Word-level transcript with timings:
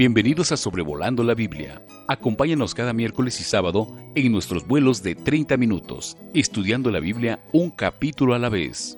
Bienvenidos 0.00 0.50
a 0.50 0.56
Sobrevolando 0.56 1.22
la 1.22 1.34
Biblia. 1.34 1.82
Acompáñanos 2.08 2.74
cada 2.74 2.94
miércoles 2.94 3.38
y 3.38 3.44
sábado 3.44 3.94
en 4.14 4.32
nuestros 4.32 4.66
vuelos 4.66 5.02
de 5.02 5.14
30 5.14 5.58
minutos, 5.58 6.16
estudiando 6.32 6.90
la 6.90 7.00
Biblia 7.00 7.40
un 7.52 7.68
capítulo 7.68 8.32
a 8.32 8.38
la 8.38 8.48
vez. 8.48 8.96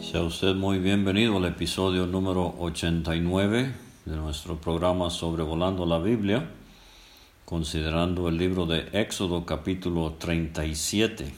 Sea 0.00 0.22
usted 0.22 0.56
muy 0.56 0.80
bienvenido 0.80 1.36
al 1.36 1.44
episodio 1.44 2.08
número 2.08 2.56
89 2.58 3.72
de 4.04 4.16
nuestro 4.16 4.56
programa 4.56 5.10
Sobrevolando 5.10 5.86
la 5.86 6.00
Biblia, 6.00 6.50
considerando 7.44 8.28
el 8.28 8.36
libro 8.36 8.66
de 8.66 8.88
Éxodo 8.92 9.46
capítulo 9.46 10.14
37. 10.18 11.32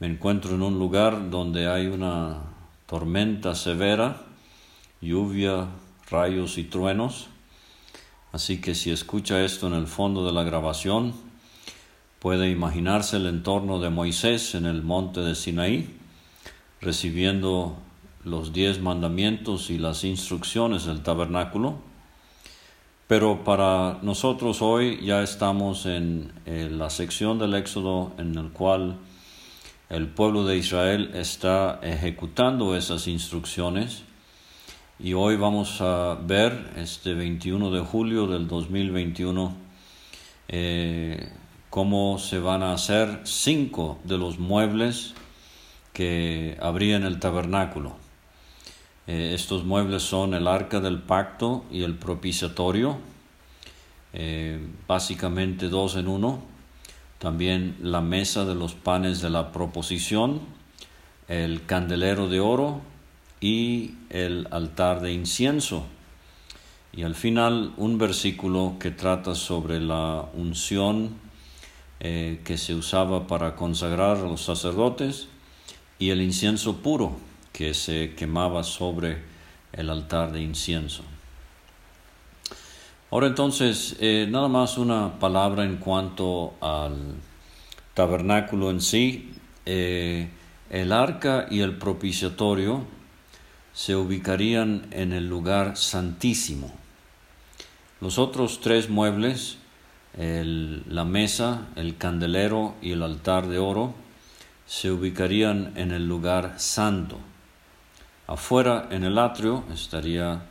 Me 0.00 0.06
encuentro 0.06 0.54
en 0.54 0.62
un 0.62 0.78
lugar 0.78 1.28
donde 1.28 1.66
hay 1.66 1.88
una 1.88 2.56
tormenta 2.88 3.54
severa, 3.54 4.22
lluvia, 5.02 5.66
rayos 6.10 6.56
y 6.56 6.64
truenos. 6.64 7.28
Así 8.32 8.62
que 8.62 8.74
si 8.74 8.90
escucha 8.90 9.44
esto 9.44 9.66
en 9.66 9.74
el 9.74 9.86
fondo 9.86 10.24
de 10.24 10.32
la 10.32 10.42
grabación, 10.42 11.12
puede 12.18 12.50
imaginarse 12.50 13.18
el 13.18 13.26
entorno 13.26 13.78
de 13.78 13.90
Moisés 13.90 14.54
en 14.54 14.64
el 14.64 14.82
monte 14.82 15.20
de 15.20 15.34
Sinaí, 15.34 15.94
recibiendo 16.80 17.76
los 18.24 18.54
diez 18.54 18.80
mandamientos 18.80 19.68
y 19.68 19.76
las 19.76 20.02
instrucciones 20.04 20.86
del 20.86 21.02
tabernáculo. 21.02 21.76
Pero 23.06 23.44
para 23.44 23.98
nosotros 24.00 24.62
hoy 24.62 25.04
ya 25.04 25.22
estamos 25.22 25.84
en, 25.84 26.32
en 26.46 26.78
la 26.78 26.88
sección 26.88 27.38
del 27.38 27.54
Éxodo 27.54 28.12
en 28.16 28.36
el 28.38 28.48
cual 28.48 28.96
el 29.90 30.06
pueblo 30.06 30.44
de 30.44 30.58
Israel 30.58 31.12
está 31.14 31.80
ejecutando 31.82 32.76
esas 32.76 33.06
instrucciones 33.06 34.02
y 34.98 35.14
hoy 35.14 35.36
vamos 35.36 35.80
a 35.80 36.18
ver 36.20 36.72
este 36.76 37.14
21 37.14 37.70
de 37.70 37.80
julio 37.80 38.26
del 38.26 38.48
2021 38.48 39.54
eh, 40.48 41.32
cómo 41.70 42.18
se 42.18 42.38
van 42.38 42.62
a 42.62 42.74
hacer 42.74 43.20
cinco 43.24 43.98
de 44.04 44.18
los 44.18 44.38
muebles 44.38 45.14
que 45.94 46.58
habría 46.60 46.96
en 46.96 47.04
el 47.04 47.18
tabernáculo. 47.18 47.96
Eh, 49.06 49.32
estos 49.34 49.64
muebles 49.64 50.02
son 50.02 50.34
el 50.34 50.48
arca 50.48 50.80
del 50.80 51.00
pacto 51.00 51.64
y 51.70 51.82
el 51.82 51.94
propiciatorio, 51.94 52.98
eh, 54.12 54.60
básicamente 54.86 55.68
dos 55.68 55.96
en 55.96 56.08
uno 56.08 56.57
también 57.18 57.76
la 57.82 58.00
mesa 58.00 58.44
de 58.44 58.54
los 58.54 58.74
panes 58.74 59.20
de 59.20 59.30
la 59.30 59.52
proposición, 59.52 60.40
el 61.28 61.64
candelero 61.66 62.28
de 62.28 62.40
oro 62.40 62.80
y 63.40 63.94
el 64.10 64.46
altar 64.50 65.00
de 65.00 65.12
incienso. 65.12 65.84
Y 66.92 67.02
al 67.02 67.14
final 67.14 67.72
un 67.76 67.98
versículo 67.98 68.76
que 68.80 68.90
trata 68.90 69.34
sobre 69.34 69.80
la 69.80 70.24
unción 70.34 71.16
eh, 72.00 72.40
que 72.44 72.56
se 72.56 72.74
usaba 72.74 73.26
para 73.26 73.56
consagrar 73.56 74.18
a 74.18 74.22
los 74.22 74.42
sacerdotes 74.42 75.28
y 75.98 76.10
el 76.10 76.22
incienso 76.22 76.76
puro 76.76 77.16
que 77.52 77.74
se 77.74 78.14
quemaba 78.16 78.62
sobre 78.62 79.22
el 79.72 79.90
altar 79.90 80.32
de 80.32 80.40
incienso. 80.40 81.02
Ahora 83.10 83.26
entonces, 83.26 83.96
eh, 84.00 84.26
nada 84.28 84.48
más 84.48 84.76
una 84.76 85.18
palabra 85.18 85.64
en 85.64 85.78
cuanto 85.78 86.54
al 86.60 87.14
tabernáculo 87.94 88.70
en 88.70 88.82
sí. 88.82 89.32
Eh, 89.64 90.28
el 90.68 90.92
arca 90.92 91.46
y 91.50 91.60
el 91.60 91.78
propiciatorio 91.78 92.84
se 93.72 93.96
ubicarían 93.96 94.88
en 94.90 95.14
el 95.14 95.26
lugar 95.26 95.78
santísimo. 95.78 96.70
Los 98.02 98.18
otros 98.18 98.60
tres 98.60 98.90
muebles, 98.90 99.56
la 100.14 101.04
mesa, 101.04 101.68
el 101.76 101.96
candelero 101.96 102.74
y 102.82 102.92
el 102.92 103.02
altar 103.02 103.48
de 103.48 103.58
oro, 103.58 103.94
se 104.66 104.90
ubicarían 104.90 105.72
en 105.76 105.92
el 105.92 106.06
lugar 106.06 106.54
santo. 106.58 107.18
Afuera, 108.26 108.88
en 108.90 109.04
el 109.04 109.16
atrio, 109.16 109.64
estaría 109.72 110.42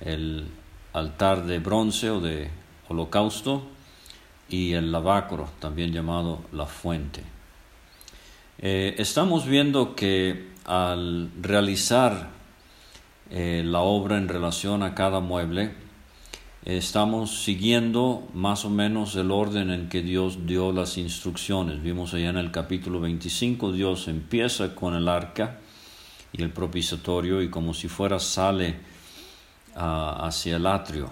el 0.00 0.46
altar 0.96 1.44
de 1.44 1.58
bronce 1.58 2.10
o 2.10 2.20
de 2.20 2.48
holocausto 2.88 3.62
y 4.48 4.72
el 4.72 4.90
lavacro, 4.90 5.50
también 5.60 5.92
llamado 5.92 6.40
la 6.52 6.64
fuente. 6.64 7.22
Eh, 8.58 8.94
estamos 8.96 9.44
viendo 9.44 9.94
que 9.94 10.52
al 10.64 11.30
realizar 11.40 12.30
eh, 13.30 13.62
la 13.64 13.80
obra 13.80 14.16
en 14.16 14.28
relación 14.28 14.82
a 14.82 14.94
cada 14.94 15.20
mueble, 15.20 15.74
estamos 16.64 17.44
siguiendo 17.44 18.26
más 18.32 18.64
o 18.64 18.70
menos 18.70 19.14
el 19.16 19.30
orden 19.30 19.70
en 19.70 19.90
que 19.90 20.00
Dios 20.00 20.46
dio 20.46 20.72
las 20.72 20.96
instrucciones. 20.96 21.82
Vimos 21.82 22.14
allá 22.14 22.30
en 22.30 22.38
el 22.38 22.50
capítulo 22.50 23.00
25, 23.00 23.70
Dios 23.72 24.08
empieza 24.08 24.74
con 24.74 24.94
el 24.94 25.08
arca 25.08 25.58
y 26.32 26.42
el 26.42 26.50
propiciatorio 26.50 27.42
y 27.42 27.50
como 27.50 27.74
si 27.74 27.88
fuera 27.88 28.18
sale 28.18 28.95
hacia 29.76 30.56
el 30.56 30.66
atrio. 30.66 31.10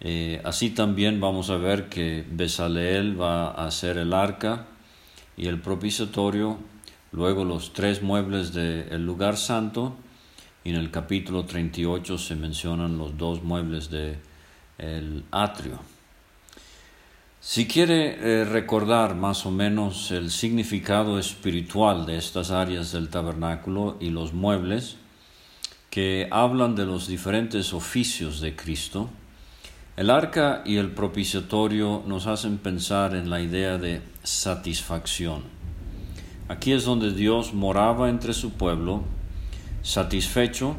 Eh, 0.00 0.40
así 0.44 0.70
también 0.70 1.20
vamos 1.20 1.50
a 1.50 1.56
ver 1.56 1.88
que 1.88 2.24
Besaleel 2.30 3.20
va 3.20 3.50
a 3.50 3.66
hacer 3.66 3.98
el 3.98 4.12
arca 4.12 4.66
y 5.36 5.46
el 5.46 5.60
propiciatorio, 5.60 6.58
luego 7.12 7.44
los 7.44 7.72
tres 7.72 8.02
muebles 8.02 8.52
del 8.52 9.04
lugar 9.04 9.36
santo, 9.36 9.96
y 10.64 10.70
en 10.70 10.76
el 10.76 10.90
capítulo 10.90 11.44
38 11.44 12.18
se 12.18 12.34
mencionan 12.34 12.98
los 12.98 13.16
dos 13.16 13.42
muebles 13.42 13.90
del 13.90 14.18
el 14.78 15.24
atrio. 15.30 15.78
Si 17.42 17.66
quiere 17.66 18.18
eh, 18.20 18.44
recordar 18.44 19.14
más 19.14 19.46
o 19.46 19.50
menos 19.50 20.10
el 20.10 20.30
significado 20.30 21.18
espiritual 21.18 22.04
de 22.04 22.18
estas 22.18 22.50
áreas 22.50 22.92
del 22.92 23.08
tabernáculo 23.08 23.96
y 23.98 24.10
los 24.10 24.34
muebles, 24.34 24.96
que 25.90 26.28
hablan 26.30 26.76
de 26.76 26.86
los 26.86 27.08
diferentes 27.08 27.74
oficios 27.74 28.40
de 28.40 28.54
Cristo, 28.54 29.10
el 29.96 30.08
arca 30.08 30.62
y 30.64 30.76
el 30.76 30.92
propiciatorio 30.92 32.02
nos 32.06 32.26
hacen 32.26 32.58
pensar 32.58 33.14
en 33.14 33.28
la 33.28 33.40
idea 33.40 33.76
de 33.76 34.00
satisfacción. 34.22 35.42
Aquí 36.48 36.72
es 36.72 36.84
donde 36.84 37.12
Dios 37.12 37.52
moraba 37.52 38.08
entre 38.08 38.32
su 38.32 38.52
pueblo, 38.52 39.02
satisfecho, 39.82 40.76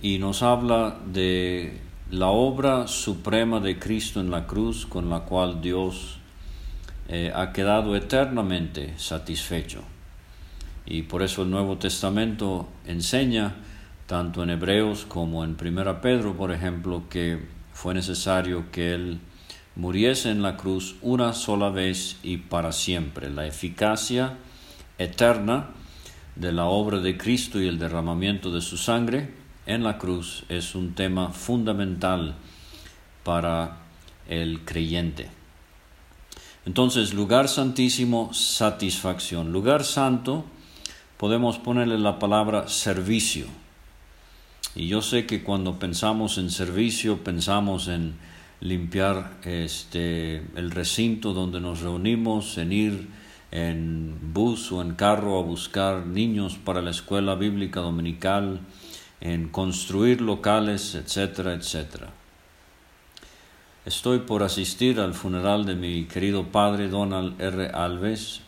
y 0.00 0.18
nos 0.18 0.42
habla 0.42 0.98
de 1.12 1.80
la 2.10 2.28
obra 2.28 2.88
suprema 2.88 3.60
de 3.60 3.78
Cristo 3.78 4.20
en 4.20 4.30
la 4.30 4.46
cruz 4.46 4.86
con 4.86 5.10
la 5.10 5.20
cual 5.20 5.60
Dios 5.60 6.18
eh, 7.08 7.32
ha 7.34 7.52
quedado 7.52 7.96
eternamente 7.96 8.94
satisfecho. 8.98 9.82
Y 10.86 11.02
por 11.02 11.22
eso 11.22 11.42
el 11.42 11.50
Nuevo 11.50 11.78
Testamento 11.78 12.68
enseña 12.86 13.54
tanto 14.06 14.42
en 14.42 14.50
Hebreos 14.50 15.04
como 15.06 15.44
en 15.44 15.54
Primera 15.54 16.00
Pedro, 16.00 16.36
por 16.36 16.52
ejemplo, 16.52 17.04
que 17.08 17.40
fue 17.72 17.94
necesario 17.94 18.70
que 18.70 18.92
Él 18.94 19.20
muriese 19.74 20.30
en 20.30 20.42
la 20.42 20.56
cruz 20.56 20.96
una 21.00 21.32
sola 21.32 21.70
vez 21.70 22.18
y 22.22 22.38
para 22.38 22.72
siempre. 22.72 23.30
La 23.30 23.46
eficacia 23.46 24.36
eterna 24.98 25.70
de 26.36 26.52
la 26.52 26.64
obra 26.64 26.98
de 26.98 27.16
Cristo 27.16 27.60
y 27.60 27.68
el 27.68 27.78
derramamiento 27.78 28.50
de 28.50 28.60
su 28.60 28.76
sangre 28.76 29.34
en 29.66 29.82
la 29.82 29.98
cruz 29.98 30.44
es 30.48 30.74
un 30.74 30.94
tema 30.94 31.30
fundamental 31.30 32.34
para 33.24 33.78
el 34.28 34.64
creyente. 34.64 35.30
Entonces, 36.64 37.14
lugar 37.14 37.48
santísimo, 37.48 38.32
satisfacción. 38.32 39.52
Lugar 39.52 39.84
santo, 39.84 40.44
podemos 41.16 41.58
ponerle 41.58 41.98
la 41.98 42.18
palabra 42.18 42.68
servicio 42.68 43.46
y 44.74 44.88
yo 44.88 45.02
sé 45.02 45.26
que 45.26 45.42
cuando 45.42 45.78
pensamos 45.78 46.38
en 46.38 46.50
servicio, 46.50 47.22
pensamos 47.22 47.88
en 47.88 48.14
limpiar 48.60 49.38
este, 49.44 50.36
el 50.56 50.70
recinto 50.70 51.34
donde 51.34 51.60
nos 51.60 51.80
reunimos, 51.80 52.56
en 52.58 52.72
ir 52.72 53.08
en 53.50 54.16
bus 54.32 54.72
o 54.72 54.80
en 54.80 54.94
carro 54.94 55.38
a 55.38 55.42
buscar 55.42 56.06
niños 56.06 56.56
para 56.56 56.80
la 56.80 56.90
escuela 56.90 57.34
bíblica 57.34 57.80
dominical, 57.80 58.60
en 59.20 59.48
construir 59.48 60.20
locales, 60.22 60.94
etcétera, 60.94 61.52
etcétera. 61.52 62.08
Estoy 63.84 64.20
por 64.20 64.42
asistir 64.42 65.00
al 65.00 65.12
funeral 65.12 65.66
de 65.66 65.74
mi 65.74 66.04
querido 66.04 66.46
padre 66.46 66.88
Donald 66.88 67.40
R. 67.40 67.68
Alves 67.74 68.40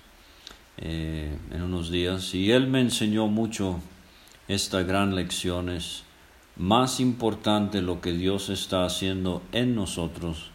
eh, 0.79 1.37
en 1.51 1.63
unos 1.63 1.91
días 1.91 2.35
y 2.35 2.51
él 2.51 2.69
me 2.69 2.81
enseñó 2.81 3.27
mucho 3.27 3.81
estas 4.49 4.87
gran 4.87 5.15
lecciones 5.15 6.05
más 6.57 7.01
importante 7.01 7.83
lo 7.83 8.01
que 8.01 8.13
Dios 8.13 8.49
está 8.49 8.85
haciendo 8.85 9.43
en 9.53 9.75
nosotros 9.75 10.51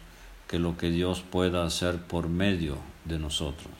que 0.50 0.58
lo 0.58 0.76
que 0.76 0.90
Dios 0.90 1.22
pueda 1.22 1.64
hacer 1.64 1.98
por 1.98 2.28
medio 2.28 2.76
de 3.04 3.20
nosotros. 3.20 3.72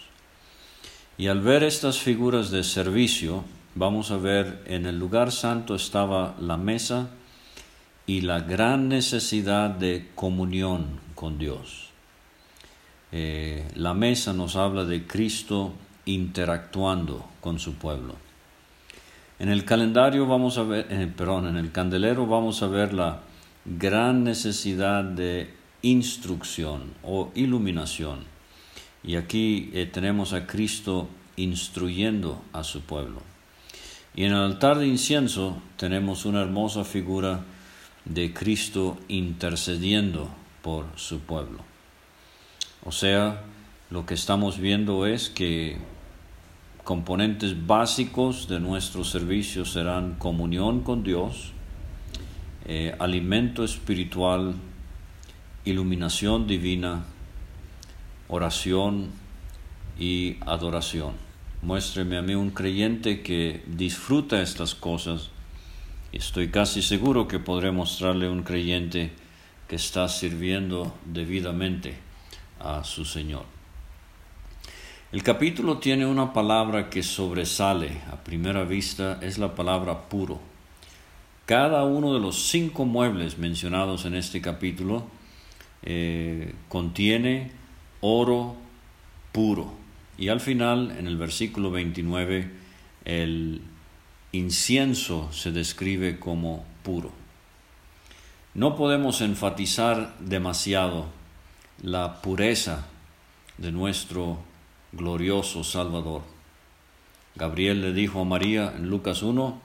Y 1.19 1.26
al 1.26 1.40
ver 1.40 1.64
estas 1.64 1.99
figuras 1.99 2.52
de 2.52 2.62
servicio, 2.62 3.44
vamos 3.75 4.12
a 4.12 4.19
ver 4.19 4.62
en 4.67 4.87
el 4.87 4.96
lugar 4.96 5.32
santo 5.32 5.75
estaba 5.75 6.37
la 6.40 6.56
mesa 6.56 7.11
y 8.06 8.20
la 8.20 8.38
gran 8.40 8.88
necesidad 8.88 9.70
de 9.70 10.11
comunión 10.14 11.00
con 11.16 11.38
Dios. 11.38 11.88
Eh, 13.11 13.69
la 13.75 13.93
mesa 13.93 14.32
nos 14.32 14.55
habla 14.55 14.84
de 14.84 15.06
Cristo 15.08 15.73
interactuando 16.05 17.25
con 17.40 17.58
su 17.58 17.75
pueblo. 17.75 18.14
En 19.40 19.48
el 19.48 19.64
calendario 19.64 20.26
vamos 20.26 20.58
a 20.58 20.64
ver, 20.64 20.87
eh, 20.90 21.10
perdón, 21.16 21.48
en 21.48 21.56
el 21.56 21.72
candelero 21.72 22.26
vamos 22.26 22.62
a 22.62 22.66
ver 22.66 22.92
la 22.92 23.20
gran 23.64 24.22
necesidad 24.22 25.02
de 25.02 25.50
instrucción 25.81 26.92
o 27.02 27.31
iluminación. 27.34 28.19
Y 29.02 29.16
aquí 29.16 29.70
eh, 29.72 29.87
tenemos 29.87 30.34
a 30.34 30.46
Cristo 30.46 31.08
instruyendo 31.37 32.42
a 32.52 32.64
su 32.64 32.82
pueblo. 32.82 33.22
Y 34.14 34.25
en 34.25 34.32
el 34.32 34.42
altar 34.42 34.78
de 34.78 34.87
incienso 34.87 35.62
tenemos 35.78 36.26
una 36.26 36.42
hermosa 36.42 36.84
figura 36.84 37.40
de 38.04 38.34
Cristo 38.34 38.98
intercediendo 39.08 40.28
por 40.60 40.84
su 40.96 41.20
pueblo. 41.20 41.60
O 42.84 42.92
sea, 42.92 43.40
lo 43.88 44.04
que 44.04 44.12
estamos 44.12 44.58
viendo 44.58 45.06
es 45.06 45.31
que 45.31 45.78
componentes 46.90 47.69
básicos 47.69 48.48
de 48.48 48.58
nuestro 48.58 49.04
servicio 49.04 49.64
serán 49.64 50.16
comunión 50.19 50.81
con 50.81 51.04
Dios, 51.04 51.52
eh, 52.66 52.96
alimento 52.98 53.62
espiritual, 53.62 54.56
iluminación 55.64 56.48
divina, 56.48 57.04
oración 58.26 59.10
y 60.00 60.38
adoración. 60.40 61.12
Muéstreme 61.62 62.16
a 62.16 62.22
mí 62.22 62.34
un 62.34 62.50
creyente 62.50 63.22
que 63.22 63.62
disfruta 63.69 64.42
estas 64.42 64.75
cosas. 64.75 65.31
Estoy 66.10 66.48
casi 66.48 66.82
seguro 66.82 67.28
que 67.28 67.38
podré 67.38 67.70
mostrarle 67.70 68.28
un 68.28 68.42
creyente 68.42 69.12
que 69.69 69.76
está 69.76 70.08
sirviendo 70.08 70.92
debidamente 71.04 71.94
a 72.58 72.82
su 72.82 73.04
Señor. 73.04 73.59
El 75.12 75.24
capítulo 75.24 75.78
tiene 75.78 76.06
una 76.06 76.32
palabra 76.32 76.88
que 76.88 77.02
sobresale 77.02 78.00
a 78.12 78.22
primera 78.22 78.62
vista, 78.62 79.18
es 79.20 79.38
la 79.38 79.56
palabra 79.56 80.08
puro. 80.08 80.38
Cada 81.46 81.82
uno 81.82 82.14
de 82.14 82.20
los 82.20 82.48
cinco 82.48 82.84
muebles 82.84 83.36
mencionados 83.36 84.04
en 84.04 84.14
este 84.14 84.40
capítulo 84.40 85.08
eh, 85.82 86.54
contiene 86.68 87.50
oro 88.00 88.54
puro. 89.32 89.72
Y 90.16 90.28
al 90.28 90.38
final, 90.38 90.94
en 90.96 91.08
el 91.08 91.16
versículo 91.16 91.72
29, 91.72 92.48
el 93.04 93.62
incienso 94.30 95.32
se 95.32 95.50
describe 95.50 96.20
como 96.20 96.64
puro. 96.84 97.10
No 98.54 98.76
podemos 98.76 99.22
enfatizar 99.22 100.14
demasiado 100.20 101.06
la 101.82 102.22
pureza 102.22 102.86
de 103.58 103.72
nuestro 103.72 104.48
glorioso 104.92 105.64
Salvador. 105.64 106.22
Gabriel 107.37 107.81
le 107.81 107.92
dijo 107.92 108.20
a 108.20 108.25
María 108.25 108.72
en 108.76 108.88
Lucas 108.88 109.22
1, 109.22 109.60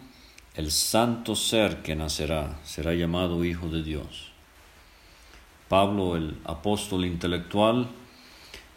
el 0.56 0.72
santo 0.72 1.36
ser 1.36 1.82
que 1.82 1.96
nacerá 1.96 2.60
será 2.64 2.94
llamado 2.94 3.44
Hijo 3.44 3.68
de 3.70 3.84
Dios. 3.84 4.32
Pablo, 5.68 6.16
el 6.16 6.38
apóstol 6.46 7.06
intelectual, 7.06 7.90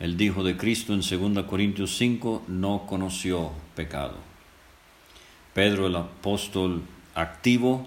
él 0.00 0.16
dijo 0.16 0.42
de 0.42 0.56
Cristo 0.56 0.94
en 0.94 1.00
2 1.00 1.44
Corintios 1.44 1.96
5, 1.96 2.44
no 2.48 2.86
conoció 2.86 3.52
pecado. 3.76 4.14
Pedro, 5.54 5.86
el 5.86 5.96
apóstol 5.96 6.82
activo, 7.14 7.86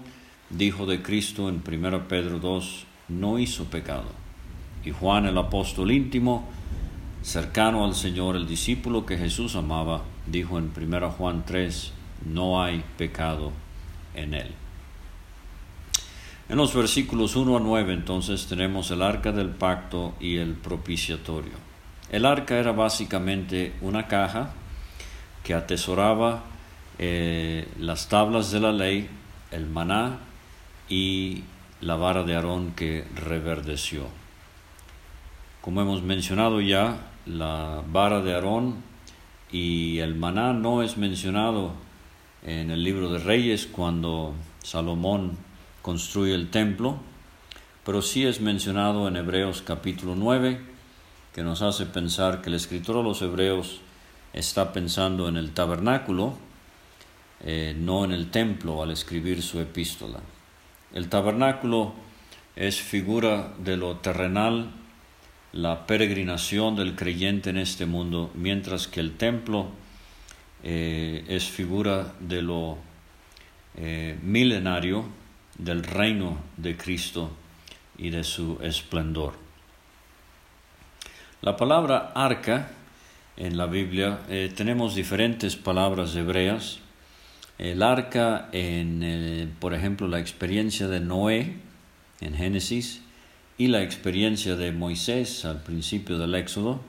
dijo 0.50 0.86
de 0.86 1.02
Cristo 1.02 1.48
en 1.48 1.62
1 1.66 2.08
Pedro 2.08 2.38
2, 2.38 2.84
no 3.08 3.38
hizo 3.38 3.64
pecado. 3.64 4.08
Y 4.84 4.90
Juan, 4.90 5.26
el 5.26 5.38
apóstol 5.38 5.90
íntimo, 5.90 6.48
cercano 7.22 7.84
al 7.84 7.94
Señor, 7.94 8.36
el 8.36 8.46
discípulo 8.46 9.06
que 9.06 9.16
Jesús 9.16 9.56
amaba, 9.56 10.02
dijo 10.26 10.58
en 10.58 10.72
1 10.76 11.10
Juan 11.12 11.44
3, 11.46 11.92
no 12.26 12.62
hay 12.62 12.84
pecado 12.98 13.52
en 14.14 14.34
él. 14.34 14.54
En 16.48 16.56
los 16.56 16.74
versículos 16.74 17.36
1 17.36 17.56
a 17.56 17.60
9 17.60 17.94
entonces 17.94 18.46
tenemos 18.46 18.90
el 18.90 19.02
arca 19.02 19.32
del 19.32 19.48
pacto 19.48 20.14
y 20.20 20.36
el 20.36 20.54
propiciatorio. 20.54 21.52
El 22.10 22.26
arca 22.26 22.58
era 22.58 22.72
básicamente 22.72 23.72
una 23.80 24.06
caja 24.06 24.52
que 25.44 25.54
atesoraba 25.54 26.42
eh, 26.98 27.66
las 27.78 28.08
tablas 28.08 28.50
de 28.50 28.60
la 28.60 28.72
ley, 28.72 29.08
el 29.50 29.66
maná 29.66 30.18
y 30.88 31.44
la 31.80 31.96
vara 31.96 32.22
de 32.22 32.34
Aarón 32.34 32.72
que 32.72 33.06
reverdeció. 33.16 34.21
Como 35.62 35.80
hemos 35.80 36.02
mencionado 36.02 36.60
ya, 36.60 37.12
la 37.24 37.84
vara 37.86 38.20
de 38.20 38.34
Aarón 38.34 38.82
y 39.52 40.00
el 40.00 40.16
maná 40.16 40.52
no 40.52 40.82
es 40.82 40.96
mencionado 40.96 41.70
en 42.44 42.72
el 42.72 42.82
libro 42.82 43.12
de 43.12 43.20
Reyes 43.20 43.68
cuando 43.70 44.34
Salomón 44.64 45.38
construye 45.80 46.34
el 46.34 46.50
templo, 46.50 46.96
pero 47.84 48.02
sí 48.02 48.26
es 48.26 48.40
mencionado 48.40 49.06
en 49.06 49.14
Hebreos 49.14 49.62
capítulo 49.64 50.16
9, 50.16 50.60
que 51.32 51.44
nos 51.44 51.62
hace 51.62 51.86
pensar 51.86 52.42
que 52.42 52.48
el 52.48 52.56
escritor 52.56 52.96
de 52.96 53.04
los 53.04 53.22
Hebreos 53.22 53.82
está 54.32 54.72
pensando 54.72 55.28
en 55.28 55.36
el 55.36 55.52
tabernáculo, 55.52 56.34
eh, 57.40 57.72
no 57.78 58.04
en 58.04 58.10
el 58.10 58.32
templo 58.32 58.82
al 58.82 58.90
escribir 58.90 59.42
su 59.42 59.60
epístola. 59.60 60.18
El 60.92 61.08
tabernáculo 61.08 61.92
es 62.56 62.80
figura 62.80 63.54
de 63.58 63.76
lo 63.76 63.98
terrenal 63.98 64.81
la 65.52 65.86
peregrinación 65.86 66.76
del 66.76 66.94
creyente 66.94 67.50
en 67.50 67.58
este 67.58 67.84
mundo, 67.86 68.30
mientras 68.34 68.88
que 68.88 69.00
el 69.00 69.16
templo 69.16 69.68
eh, 70.62 71.24
es 71.28 71.44
figura 71.44 72.14
de 72.20 72.40
lo 72.40 72.78
eh, 73.76 74.18
milenario 74.22 75.04
del 75.58 75.82
reino 75.82 76.38
de 76.56 76.76
Cristo 76.76 77.30
y 77.98 78.10
de 78.10 78.24
su 78.24 78.58
esplendor. 78.62 79.34
La 81.42 81.56
palabra 81.56 82.12
arca 82.14 82.70
en 83.36 83.56
la 83.56 83.66
Biblia, 83.66 84.20
eh, 84.28 84.52
tenemos 84.54 84.94
diferentes 84.94 85.56
palabras 85.56 86.14
hebreas. 86.14 86.78
El 87.58 87.82
arca, 87.82 88.48
en, 88.52 89.54
por 89.58 89.74
ejemplo, 89.74 90.08
la 90.08 90.20
experiencia 90.20 90.88
de 90.88 91.00
Noé 91.00 91.56
en 92.20 92.34
Génesis, 92.34 93.01
y 93.62 93.68
la 93.68 93.80
experiencia 93.80 94.56
de 94.56 94.72
Moisés 94.72 95.44
al 95.44 95.62
principio 95.62 96.18
del 96.18 96.34
Éxodo. 96.34 96.80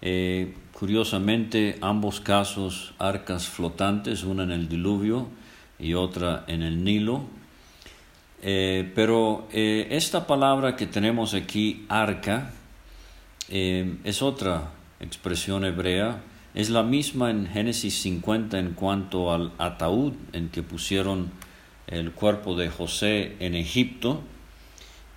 Eh, 0.00 0.54
curiosamente, 0.72 1.78
ambos 1.80 2.20
casos 2.20 2.94
arcas 3.00 3.48
flotantes, 3.48 4.22
una 4.22 4.44
en 4.44 4.52
el 4.52 4.68
diluvio 4.68 5.26
y 5.80 5.94
otra 5.94 6.44
en 6.46 6.62
el 6.62 6.84
Nilo. 6.84 7.24
Eh, 8.40 8.92
pero 8.94 9.48
eh, 9.52 9.88
esta 9.90 10.28
palabra 10.28 10.76
que 10.76 10.86
tenemos 10.86 11.34
aquí, 11.34 11.86
arca, 11.88 12.52
es 13.48 14.22
otra 14.22 14.70
expresión 15.00 15.64
hebrea. 15.64 16.22
Es 16.54 16.70
la 16.70 16.84
misma 16.84 17.32
en 17.32 17.48
Génesis 17.48 18.00
50 18.00 18.60
en 18.60 18.74
cuanto 18.74 19.32
al 19.32 19.50
ataúd 19.58 20.12
en 20.32 20.50
que 20.50 20.62
pusieron 20.62 21.32
el 21.88 22.12
cuerpo 22.12 22.54
de 22.54 22.68
José 22.68 23.34
en 23.40 23.56
Egipto 23.56 24.22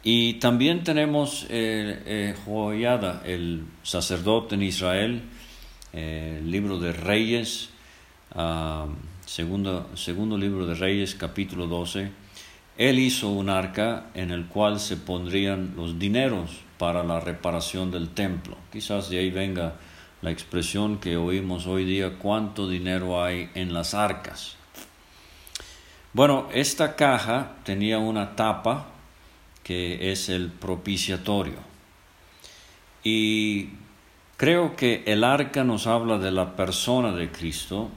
y 0.04 0.34
también 0.34 0.84
tenemos 0.84 1.46
eh, 1.50 2.04
eh, 2.06 2.36
Joyada, 2.46 3.22
el 3.26 3.64
sacerdote 3.84 4.56
en 4.56 4.64
Israel, 4.64 5.24
eh, 5.94 6.40
el 6.40 6.52
libro 6.52 6.78
de 6.78 6.92
Reyes, 6.92 7.70
ah, 8.36 8.88
segundo, 9.26 9.90
segundo 9.96 10.38
libro 10.38 10.66
de 10.66 10.76
Reyes, 10.76 11.16
capítulo 11.16 11.68
12. 11.68 12.12
Él 12.78 13.00
hizo 13.00 13.30
un 13.30 13.50
arca 13.50 14.08
en 14.14 14.32
el 14.32 14.48
cual 14.48 14.82
se 14.82 14.98
pondrían 14.98 15.74
los 15.78 15.98
dineros 15.98 16.52
para 16.78 17.06
la 17.06 17.22
reparación 17.22 17.90
del 17.90 18.10
templo. 18.10 18.58
Quizás 18.74 19.10
de 19.10 19.20
ahí 19.20 19.30
venga 19.30 19.76
la 20.22 20.32
expresión 20.32 20.98
que 20.98 21.16
oímos 21.16 21.66
hoy 21.66 21.86
día, 21.86 22.18
cuánto 22.20 22.68
dinero 22.68 23.24
hay 23.24 23.50
en 23.56 23.74
las 23.74 23.94
arcas. 23.94 24.58
Bueno, 26.12 26.50
esta 26.54 26.98
caja 26.98 27.56
tenía 27.64 28.00
una 28.00 28.36
tapa 28.36 28.93
que 29.64 30.12
es 30.12 30.30
el 30.30 30.50
propiciatorio. 30.50 31.58
Y 33.04 33.70
creo 34.38 34.76
que 34.76 35.04
el 35.06 35.24
arca 35.24 35.64
nos 35.64 35.88
habla 35.88 36.18
de 36.18 36.32
la 36.32 36.56
persona 36.56 37.12
de 37.14 37.32
Cristo 37.32 37.90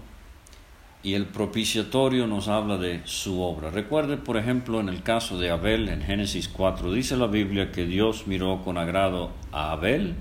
y 1.03 1.15
el 1.15 1.27
propiciatorio 1.27 2.27
nos 2.27 2.49
habla 2.49 2.79
de 2.79 3.01
su 3.05 3.41
obra. 3.41 3.71
Recuerde, 3.71 4.17
por 4.17 4.37
ejemplo, 4.37 4.81
en 4.81 4.89
el 4.89 5.03
caso 5.05 5.39
de 5.39 5.51
Abel 5.51 5.89
en 5.89 6.03
Génesis 6.03 6.49
4, 6.49 6.93
dice 6.93 7.17
la 7.17 7.29
Biblia 7.29 7.71
que 7.71 7.87
Dios 7.87 8.27
miró 8.27 8.63
con 8.65 8.77
agrado 8.77 9.31
a 9.53 9.71
Abel 9.71 10.15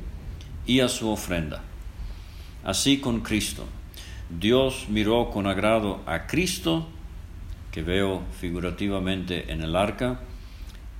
y 0.68 0.82
a 0.82 0.88
su 0.88 1.10
ofrenda. 1.10 1.64
Así 2.64 3.00
con 3.00 3.22
Cristo. 3.22 3.66
Dios 4.30 4.86
miró 4.90 5.30
con 5.32 5.48
agrado 5.48 6.02
a 6.06 6.28
Cristo, 6.28 6.88
que 7.72 7.82
veo 7.82 8.22
figurativamente 8.40 9.52
en 9.52 9.62
el 9.62 9.76
arca, 9.76 10.20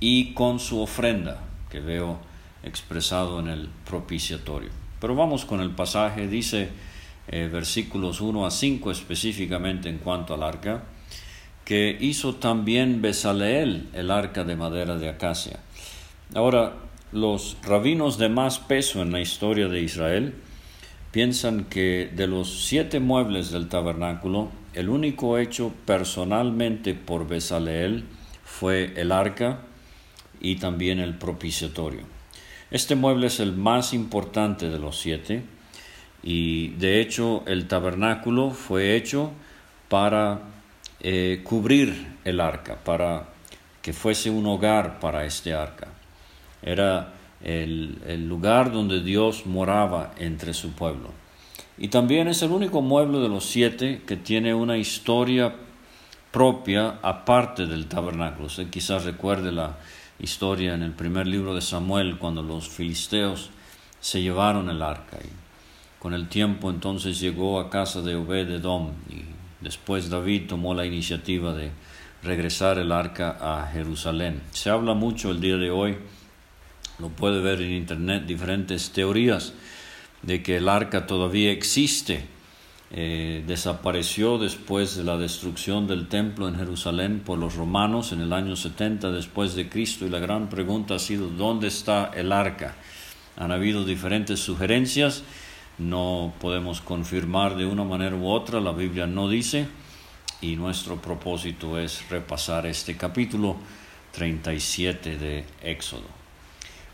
y 0.00 0.34
con 0.34 0.58
su 0.58 0.80
ofrenda, 0.80 1.42
que 1.70 1.80
veo 1.80 2.18
expresado 2.62 3.40
en 3.40 3.48
el 3.48 3.68
propiciatorio. 3.84 4.70
Pero 5.00 5.14
vamos 5.14 5.44
con 5.44 5.60
el 5.60 5.70
pasaje, 5.70 6.26
dice 6.26 6.70
eh, 7.28 7.48
versículos 7.52 8.20
1 8.20 8.46
a 8.46 8.50
5 8.50 8.90
específicamente 8.90 9.88
en 9.88 9.98
cuanto 9.98 10.34
al 10.34 10.42
arca, 10.42 10.84
que 11.64 11.96
hizo 12.00 12.36
también 12.36 13.02
Besaleel 13.02 13.88
el 13.92 14.10
arca 14.10 14.44
de 14.44 14.56
madera 14.56 14.96
de 14.96 15.08
acacia. 15.08 15.58
Ahora, 16.34 16.74
los 17.12 17.56
rabinos 17.62 18.18
de 18.18 18.28
más 18.28 18.58
peso 18.58 19.02
en 19.02 19.12
la 19.12 19.20
historia 19.20 19.68
de 19.68 19.80
Israel 19.80 20.34
piensan 21.10 21.64
que 21.64 22.10
de 22.14 22.26
los 22.26 22.66
siete 22.66 23.00
muebles 23.00 23.50
del 23.50 23.68
tabernáculo, 23.68 24.50
el 24.74 24.88
único 24.88 25.38
hecho 25.38 25.72
personalmente 25.86 26.94
por 26.94 27.26
Besaleel 27.26 28.04
fue 28.44 28.92
el 28.96 29.12
arca 29.12 29.60
y 30.40 30.56
también 30.56 30.98
el 30.98 31.14
propiciatorio. 31.14 32.02
Este 32.70 32.94
mueble 32.94 33.28
es 33.28 33.40
el 33.40 33.52
más 33.52 33.94
importante 33.94 34.68
de 34.68 34.78
los 34.78 34.98
siete 34.98 35.42
y 36.22 36.68
de 36.70 37.00
hecho 37.00 37.44
el 37.46 37.68
tabernáculo 37.68 38.50
fue 38.50 38.96
hecho 38.96 39.30
para 39.88 40.40
eh, 41.00 41.42
cubrir 41.44 42.16
el 42.24 42.40
arca, 42.40 42.76
para 42.84 43.28
que 43.82 43.92
fuese 43.92 44.30
un 44.30 44.46
hogar 44.46 44.98
para 44.98 45.24
este 45.24 45.54
arca. 45.54 45.88
Era 46.62 47.12
el, 47.42 48.26
lugar 48.28 48.72
donde 48.72 49.00
Dios 49.00 49.46
moraba 49.46 50.12
entre 50.18 50.54
su 50.54 50.72
pueblo. 50.72 51.10
Y 51.78 51.88
también 51.88 52.26
es 52.26 52.42
el 52.42 52.50
único 52.50 52.82
mueble 52.82 53.18
de 53.18 53.28
los 53.28 53.44
siete 53.44 54.02
que 54.06 54.16
tiene 54.16 54.54
una 54.54 54.78
historia 54.78 55.54
propia 56.32 56.98
aparte 57.02 57.66
del 57.66 57.86
tabernáculo. 57.86 58.46
Usted 58.46 58.68
quizás 58.70 59.04
recuerde 59.04 59.52
la 59.52 59.76
historia 60.18 60.74
en 60.74 60.82
el 60.82 60.92
primer 60.92 61.26
libro 61.26 61.54
de 61.54 61.60
Samuel 61.60 62.18
cuando 62.18 62.42
los 62.42 62.68
filisteos 62.68 63.50
se 64.00 64.22
llevaron 64.22 64.70
el 64.70 64.82
arca. 64.82 65.18
Y 65.22 65.28
con 65.98 66.14
el 66.14 66.28
tiempo 66.28 66.70
entonces 66.70 67.20
llegó 67.20 67.60
a 67.60 67.70
casa 67.70 68.02
de 68.02 68.16
Obed-edom 68.16 68.92
y 69.10 69.24
después 69.60 70.10
David 70.10 70.48
tomó 70.48 70.74
la 70.74 70.86
iniciativa 70.86 71.52
de 71.52 71.70
regresar 72.22 72.78
el 72.78 72.92
arca 72.92 73.36
a 73.40 73.66
Jerusalén. 73.72 74.42
Se 74.50 74.70
habla 74.70 74.94
mucho 74.94 75.30
el 75.30 75.40
día 75.40 75.56
de 75.56 75.70
hoy, 75.70 75.96
lo 76.98 77.08
puede 77.08 77.40
ver 77.40 77.60
en 77.60 77.72
internet, 77.72 78.24
diferentes 78.26 78.90
teorías 78.90 79.52
de 80.22 80.42
que 80.42 80.56
el 80.56 80.68
arca 80.68 81.06
todavía 81.06 81.52
existe 81.52 82.26
eh, 82.98 83.44
desapareció 83.46 84.38
después 84.38 84.96
de 84.96 85.04
la 85.04 85.18
destrucción 85.18 85.86
del 85.86 86.08
templo 86.08 86.48
en 86.48 86.56
Jerusalén 86.56 87.20
por 87.20 87.38
los 87.38 87.54
romanos 87.54 88.12
en 88.12 88.22
el 88.22 88.32
año 88.32 88.56
70 88.56 89.10
después 89.10 89.54
de 89.54 89.68
Cristo 89.68 90.06
y 90.06 90.08
la 90.08 90.18
gran 90.18 90.48
pregunta 90.48 90.94
ha 90.94 90.98
sido 90.98 91.28
¿dónde 91.28 91.68
está 91.68 92.10
el 92.14 92.32
arca? 92.32 92.74
Han 93.36 93.52
habido 93.52 93.84
diferentes 93.84 94.40
sugerencias, 94.40 95.24
no 95.76 96.32
podemos 96.40 96.80
confirmar 96.80 97.56
de 97.56 97.66
una 97.66 97.84
manera 97.84 98.16
u 98.16 98.28
otra, 98.28 98.60
la 98.60 98.72
Biblia 98.72 99.06
no 99.06 99.28
dice 99.28 99.68
y 100.40 100.56
nuestro 100.56 100.96
propósito 100.96 101.78
es 101.78 102.08
repasar 102.08 102.64
este 102.64 102.96
capítulo 102.96 103.56
37 104.12 105.18
de 105.18 105.44
Éxodo. 105.62 106.08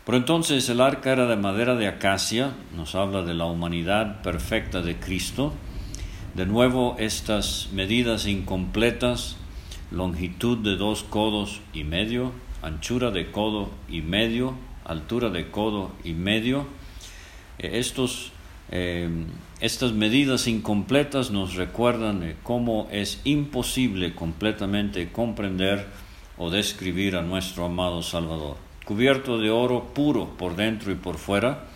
Pero 0.05 0.17
entonces 0.17 0.67
el 0.67 0.81
arca 0.81 1.13
era 1.13 1.27
de 1.27 1.37
madera 1.37 1.75
de 1.75 1.87
acacia, 1.87 2.51
nos 2.75 2.93
habla 2.93 3.21
de 3.21 3.35
la 3.35 3.45
humanidad 3.45 4.21
perfecta 4.21 4.81
de 4.81 4.99
Cristo, 4.99 5.53
de 6.33 6.47
nuevo 6.47 6.95
estas 6.97 7.69
medidas 7.73 8.25
incompletas, 8.25 9.35
longitud 9.91 10.57
de 10.57 10.77
dos 10.77 11.03
codos 11.03 11.61
y 11.73 11.83
medio, 11.83 12.31
anchura 12.63 13.11
de 13.11 13.29
codo 13.29 13.69
y 13.87 14.01
medio, 14.01 14.55
altura 14.83 15.29
de 15.29 15.51
codo 15.51 15.91
y 16.03 16.13
medio. 16.13 16.65
Eh, 17.59 17.77
estos, 17.77 18.31
eh, 18.71 19.07
estas 19.59 19.93
medidas 19.93 20.47
incompletas 20.47 21.29
nos 21.29 21.53
recuerdan 21.53 22.35
cómo 22.41 22.87
es 22.91 23.21
imposible 23.25 24.15
completamente 24.15 25.11
comprender 25.11 25.85
o 26.39 26.49
describir 26.49 27.15
a 27.15 27.21
nuestro 27.21 27.65
amado 27.65 28.01
Salvador. 28.01 28.57
Cubierto 28.85 29.37
de 29.37 29.51
oro 29.51 29.93
puro 29.93 30.29
por 30.35 30.55
dentro 30.55 30.91
y 30.91 30.95
por 30.95 31.17
fuera, 31.17 31.67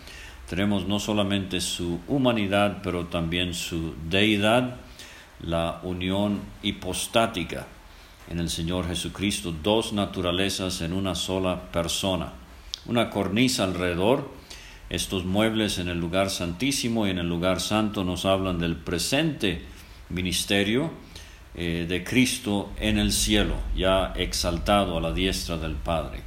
tenemos 0.48 0.86
no 0.86 0.98
solamente 0.98 1.60
su 1.60 2.00
humanidad, 2.08 2.78
pero 2.82 3.06
también 3.06 3.52
su 3.52 3.94
deidad, 4.08 4.76
la 5.40 5.80
unión 5.82 6.40
hipostática 6.62 7.66
en 8.30 8.40
el 8.40 8.48
Señor 8.48 8.88
Jesucristo, 8.88 9.54
dos 9.62 9.92
naturalezas 9.92 10.80
en 10.80 10.92
una 10.92 11.14
sola 11.14 11.70
persona. 11.70 12.32
Una 12.86 13.10
cornisa 13.10 13.64
alrededor, 13.64 14.30
estos 14.88 15.24
muebles 15.24 15.78
en 15.78 15.88
el 15.88 16.00
lugar 16.00 16.30
santísimo 16.30 17.06
y 17.06 17.10
en 17.10 17.18
el 17.18 17.28
lugar 17.28 17.60
santo 17.60 18.04
nos 18.04 18.24
hablan 18.24 18.58
del 18.58 18.76
presente 18.76 19.62
ministerio 20.08 20.90
eh, 21.54 21.86
de 21.88 22.04
Cristo 22.04 22.70
en 22.78 22.98
el 22.98 23.12
cielo, 23.12 23.54
ya 23.76 24.12
exaltado 24.16 24.96
a 24.96 25.00
la 25.00 25.12
diestra 25.12 25.58
del 25.58 25.74
Padre. 25.74 26.22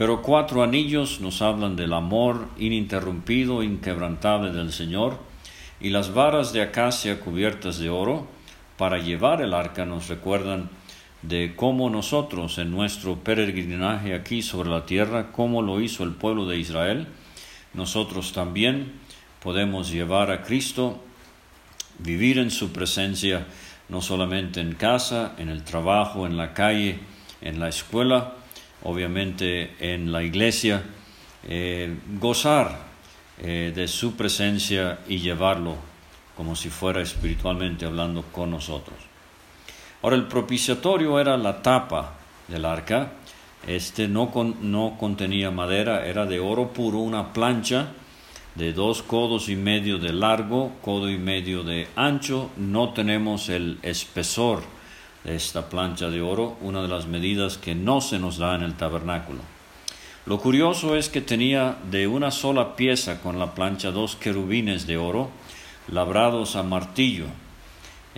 Pero 0.00 0.22
cuatro 0.22 0.62
anillos 0.62 1.20
nos 1.20 1.42
hablan 1.42 1.76
del 1.76 1.92
amor 1.92 2.48
ininterrumpido, 2.56 3.62
inquebrantable 3.62 4.50
del 4.50 4.72
Señor, 4.72 5.18
y 5.78 5.90
las 5.90 6.14
varas 6.14 6.54
de 6.54 6.62
acacia 6.62 7.20
cubiertas 7.20 7.78
de 7.78 7.90
oro 7.90 8.26
para 8.78 8.96
llevar 8.96 9.42
el 9.42 9.52
arca 9.52 9.84
nos 9.84 10.08
recuerdan 10.08 10.70
de 11.20 11.52
cómo 11.54 11.90
nosotros 11.90 12.56
en 12.56 12.70
nuestro 12.70 13.16
peregrinaje 13.16 14.14
aquí 14.14 14.40
sobre 14.40 14.70
la 14.70 14.86
tierra, 14.86 15.32
cómo 15.32 15.60
lo 15.60 15.82
hizo 15.82 16.02
el 16.02 16.14
pueblo 16.14 16.46
de 16.46 16.56
Israel, 16.56 17.06
nosotros 17.74 18.32
también 18.32 18.94
podemos 19.42 19.90
llevar 19.90 20.30
a 20.30 20.40
Cristo, 20.40 20.98
vivir 21.98 22.38
en 22.38 22.50
su 22.50 22.72
presencia, 22.72 23.46
no 23.90 24.00
solamente 24.00 24.62
en 24.62 24.72
casa, 24.76 25.34
en 25.36 25.50
el 25.50 25.62
trabajo, 25.62 26.26
en 26.26 26.38
la 26.38 26.54
calle, 26.54 27.00
en 27.42 27.60
la 27.60 27.68
escuela, 27.68 28.36
obviamente 28.84 29.74
en 29.78 30.12
la 30.12 30.22
iglesia, 30.22 30.82
eh, 31.48 31.96
gozar 32.18 32.78
eh, 33.38 33.72
de 33.74 33.88
su 33.88 34.16
presencia 34.16 35.00
y 35.08 35.18
llevarlo 35.18 35.76
como 36.36 36.56
si 36.56 36.68
fuera 36.70 37.02
espiritualmente 37.02 37.86
hablando 37.86 38.22
con 38.22 38.50
nosotros. 38.50 38.96
Ahora 40.02 40.16
el 40.16 40.26
propiciatorio 40.26 41.20
era 41.20 41.36
la 41.36 41.62
tapa 41.62 42.14
del 42.48 42.64
arca, 42.64 43.12
este 43.66 44.08
no, 44.08 44.30
no 44.62 44.96
contenía 44.98 45.50
madera, 45.50 46.06
era 46.06 46.24
de 46.24 46.40
oro 46.40 46.72
puro, 46.72 46.98
una 46.98 47.32
plancha 47.32 47.88
de 48.54 48.72
dos 48.72 49.02
codos 49.02 49.48
y 49.48 49.56
medio 49.56 49.98
de 49.98 50.12
largo, 50.12 50.72
codo 50.82 51.10
y 51.10 51.18
medio 51.18 51.62
de 51.62 51.88
ancho, 51.96 52.50
no 52.56 52.92
tenemos 52.92 53.48
el 53.48 53.78
espesor 53.82 54.62
esta 55.24 55.68
plancha 55.68 56.08
de 56.10 56.20
oro, 56.22 56.56
una 56.60 56.82
de 56.82 56.88
las 56.88 57.06
medidas 57.06 57.58
que 57.58 57.74
no 57.74 58.00
se 58.00 58.18
nos 58.18 58.38
da 58.38 58.54
en 58.54 58.62
el 58.62 58.74
tabernáculo. 58.74 59.40
Lo 60.26 60.38
curioso 60.38 60.96
es 60.96 61.08
que 61.08 61.20
tenía 61.20 61.76
de 61.90 62.06
una 62.06 62.30
sola 62.30 62.76
pieza 62.76 63.20
con 63.20 63.38
la 63.38 63.54
plancha 63.54 63.90
dos 63.90 64.16
querubines 64.16 64.86
de 64.86 64.96
oro 64.96 65.30
labrados 65.88 66.56
a 66.56 66.62
martillo 66.62 67.26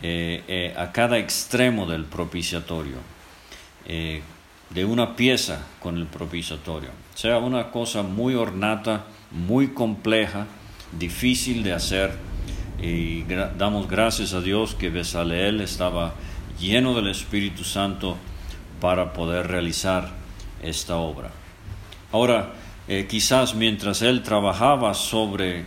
eh, 0.00 0.42
eh, 0.48 0.74
a 0.76 0.90
cada 0.90 1.18
extremo 1.18 1.86
del 1.86 2.06
propiciatorio, 2.06 2.96
eh, 3.86 4.22
de 4.70 4.84
una 4.84 5.14
pieza 5.14 5.64
con 5.80 5.96
el 5.96 6.06
propiciatorio. 6.06 6.88
O 7.14 7.16
sea, 7.16 7.38
una 7.38 7.70
cosa 7.70 8.02
muy 8.02 8.34
ornata, 8.34 9.04
muy 9.30 9.68
compleja, 9.68 10.46
difícil 10.98 11.62
de 11.62 11.72
hacer. 11.72 12.16
Y 12.80 13.22
damos 13.58 13.86
gracias 13.86 14.32
a 14.32 14.40
Dios 14.40 14.74
que 14.74 14.90
Besaleel 14.90 15.60
estaba 15.60 16.14
lleno 16.62 16.94
del 16.94 17.08
Espíritu 17.08 17.64
Santo 17.64 18.16
para 18.80 19.12
poder 19.12 19.48
realizar 19.48 20.10
esta 20.62 20.96
obra. 20.96 21.32
Ahora, 22.12 22.52
eh, 22.86 23.06
quizás 23.10 23.54
mientras 23.54 24.00
él 24.00 24.22
trabajaba 24.22 24.94
sobre 24.94 25.66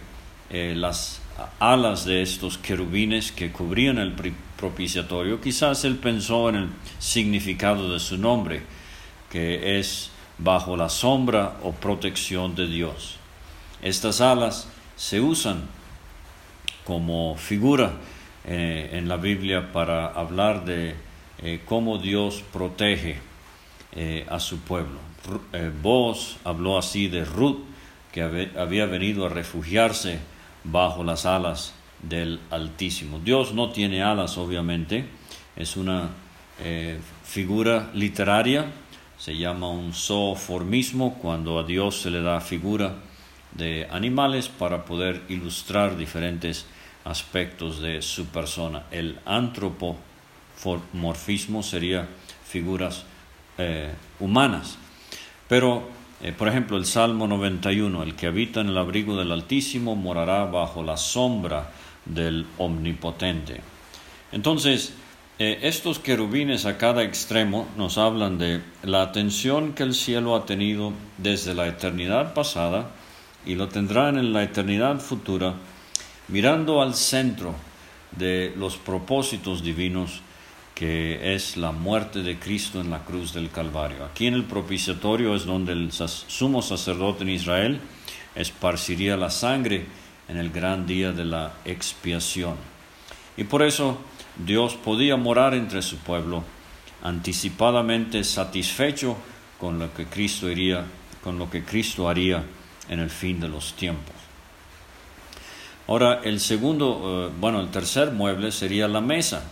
eh, 0.50 0.74
las 0.76 1.22
alas 1.60 2.06
de 2.06 2.22
estos 2.22 2.58
querubines 2.58 3.34
que 3.34 3.52
cubrían 3.52 3.98
el 3.98 4.14
propiciatorio, 4.58 5.42
quizás 5.42 5.84
él 5.84 5.98
pensó 5.98 6.48
en 6.50 6.56
el 6.56 6.70
significado 7.00 7.92
de 7.92 8.00
su 8.00 8.18
nombre, 8.18 8.64
que 9.30 9.78
es 9.80 10.12
bajo 10.38 10.78
la 10.78 10.88
sombra 10.88 11.58
o 11.64 11.74
protección 11.74 12.56
de 12.56 12.68
Dios. 12.68 13.18
Estas 13.82 14.22
alas 14.22 14.70
se 14.96 15.20
usan 15.20 15.64
como 16.86 17.36
figura 17.36 17.94
eh, 18.48 18.92
en 18.94 19.08
la 19.08 19.18
Biblia 19.18 19.72
para 19.72 20.06
hablar 20.06 20.66
de 20.66 20.94
eh, 21.42 21.62
cómo 21.66 21.98
Dios 21.98 22.44
protege 22.54 23.18
eh, 23.96 24.26
a 24.30 24.40
su 24.40 24.60
pueblo. 24.60 25.00
Vos 25.82 26.38
habló 26.44 26.78
así 26.78 27.08
de 27.08 27.26
Ruth, 27.26 27.58
que 28.12 28.22
había 28.22 28.86
venido 28.86 29.26
a 29.26 29.30
refugiarse 29.30 30.20
bajo 30.64 31.04
las 31.04 31.26
alas 31.26 31.74
del 32.04 32.40
Altísimo. 32.52 33.20
Dios 33.20 33.56
no 33.56 33.72
tiene 33.72 34.04
alas, 34.04 34.38
obviamente, 34.38 35.06
es 35.56 35.76
una 35.78 36.10
figura 37.24 37.90
literaria, 37.96 38.68
se 39.18 39.36
llama 39.36 39.72
un 39.72 39.94
zooformismo 39.94 41.16
cuando 41.16 41.58
a 41.58 41.64
Dios 41.64 42.02
se 42.02 42.12
le 42.12 42.22
da 42.22 42.40
figura 42.42 42.98
de 43.54 43.88
animales 43.90 44.48
para 44.48 44.86
poder 44.86 45.24
ilustrar 45.30 45.98
diferentes 45.98 46.68
aspectos 47.06 47.80
de 47.80 48.02
su 48.02 48.26
persona. 48.26 48.84
El 48.92 49.20
antropomorfismo 49.26 51.64
sería 51.64 52.10
figuras 52.46 53.06
eh, 53.58 53.94
humanas. 54.20 54.78
Pero, 55.48 55.88
eh, 56.22 56.34
por 56.34 56.50
ejemplo, 56.50 56.78
el 56.78 56.86
Salmo 56.86 57.28
91, 57.28 58.04
el 58.04 58.16
que 58.16 58.28
habita 58.28 58.62
en 58.62 58.70
el 58.70 58.78
abrigo 58.78 59.16
del 59.16 59.32
Altísimo 59.32 59.96
morará 59.96 60.46
bajo 60.46 60.84
la 60.84 60.98
sombra 60.98 61.72
del 62.06 62.46
Omnipotente. 62.58 63.62
Entonces, 64.32 64.94
eh, 65.38 65.60
estos 65.64 66.00
querubines 66.00 66.66
a 66.66 66.78
cada 66.78 67.04
extremo 67.04 67.68
nos 67.78 67.98
hablan 67.98 68.38
de 68.38 68.62
la 68.84 69.02
atención 69.02 69.74
que 69.74 69.84
el 69.84 69.94
cielo 69.94 70.36
ha 70.36 70.46
tenido 70.46 70.94
desde 71.18 71.54
la 71.54 71.68
eternidad 71.68 72.34
pasada 72.34 72.92
y 73.46 73.56
lo 73.56 73.68
tendrán 73.68 74.18
en 74.18 74.32
la 74.32 74.44
eternidad 74.44 75.00
futura, 75.00 75.56
mirando 76.28 76.82
al 76.82 76.96
centro 76.96 77.56
de 78.12 78.54
los 78.58 78.78
propósitos 78.78 79.64
divinos 79.64 80.22
que 80.74 81.34
es 81.34 81.56
la 81.56 81.72
muerte 81.72 82.22
de 82.22 82.38
Cristo 82.38 82.82
en 82.82 82.92
la 82.92 83.06
cruz 83.06 83.34
del 83.34 83.50
Calvario. 83.50 84.04
Aquí 84.04 84.28
en 84.28 84.34
el 84.34 84.44
propiciatorio 84.44 85.34
es 85.34 85.46
donde 85.46 85.72
el 85.72 85.92
sumo 85.92 86.62
sacerdote 86.62 87.24
en 87.24 87.30
Israel 87.30 87.80
esparciría 88.36 89.16
la 89.16 89.30
sangre 89.30 89.86
en 90.28 90.36
el 90.36 90.50
gran 90.50 90.86
día 90.86 91.14
de 91.14 91.24
la 91.24 91.54
expiación. 91.64 92.56
Y 93.38 93.46
por 93.46 93.64
eso 93.64 94.00
Dios 94.46 94.76
podía 94.76 95.16
morar 95.16 95.54
entre 95.54 95.82
su 95.82 95.98
pueblo, 95.98 96.44
anticipadamente 97.04 98.26
satisfecho 98.26 99.16
con 99.58 99.80
lo 99.80 99.94
que 99.94 100.06
Cristo 100.06 100.48
haría, 100.48 100.86
con 101.24 101.40
lo 101.40 101.50
que 101.50 101.64
Cristo 101.64 102.10
haría 102.10 102.44
en 102.90 103.00
el 103.00 103.10
fin 103.10 103.40
de 103.40 103.48
los 103.48 103.74
tiempos. 103.76 104.25
Ahora, 105.88 106.22
el 106.24 106.40
segundo, 106.40 107.28
eh, 107.30 107.34
bueno, 107.40 107.62
el 107.62 107.70
tercer 107.70 108.12
mueble 108.12 108.52
sería 108.52 108.88
la 108.88 109.02
mesa. 109.02 109.44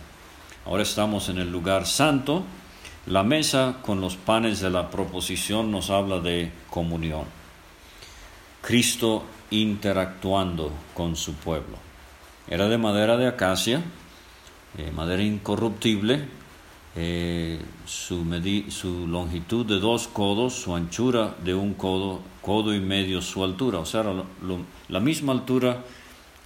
Ahora 0.66 0.82
estamos 0.82 1.28
en 1.28 1.38
el 1.38 1.50
lugar 1.50 1.86
santo. 1.86 2.42
La 3.06 3.22
mesa 3.22 3.76
con 3.82 4.00
los 4.00 4.16
panes 4.16 4.60
de 4.60 4.70
la 4.70 4.90
proposición 4.90 5.70
nos 5.70 5.90
habla 5.90 6.20
de 6.20 6.50
comunión. 6.70 7.24
Cristo 8.62 9.22
interactuando 9.50 10.72
con 10.94 11.14
su 11.14 11.34
pueblo. 11.34 11.76
Era 12.48 12.68
de 12.68 12.78
madera 12.78 13.16
de 13.16 13.28
acacia, 13.28 13.82
eh, 14.76 14.90
madera 14.90 15.22
incorruptible, 15.22 16.26
eh, 16.96 17.60
su, 17.86 18.24
su, 18.70 19.06
longitud 19.06 19.66
de 19.66 19.78
dos 19.78 20.08
codos, 20.08 20.54
su 20.54 20.74
anchura 20.74 21.34
de 21.44 21.54
un 21.54 21.74
codo, 21.74 22.20
codo 22.40 22.74
y 22.74 22.80
medio 22.80 23.20
su 23.20 23.44
altura, 23.44 23.78
o 23.78 23.86
sea, 23.86 24.04
la 24.88 25.00
misma 25.00 25.32
altura 25.32 25.84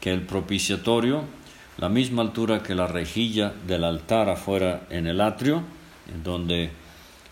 que 0.00 0.12
el 0.12 0.22
propiciatorio, 0.22 1.24
la 1.78 1.88
misma 1.88 2.22
altura 2.22 2.62
que 2.62 2.74
la 2.74 2.86
rejilla 2.86 3.52
del 3.66 3.84
altar 3.84 4.28
afuera 4.28 4.86
en 4.90 5.06
el 5.06 5.20
atrio, 5.20 5.62
en 6.12 6.22
donde 6.22 6.70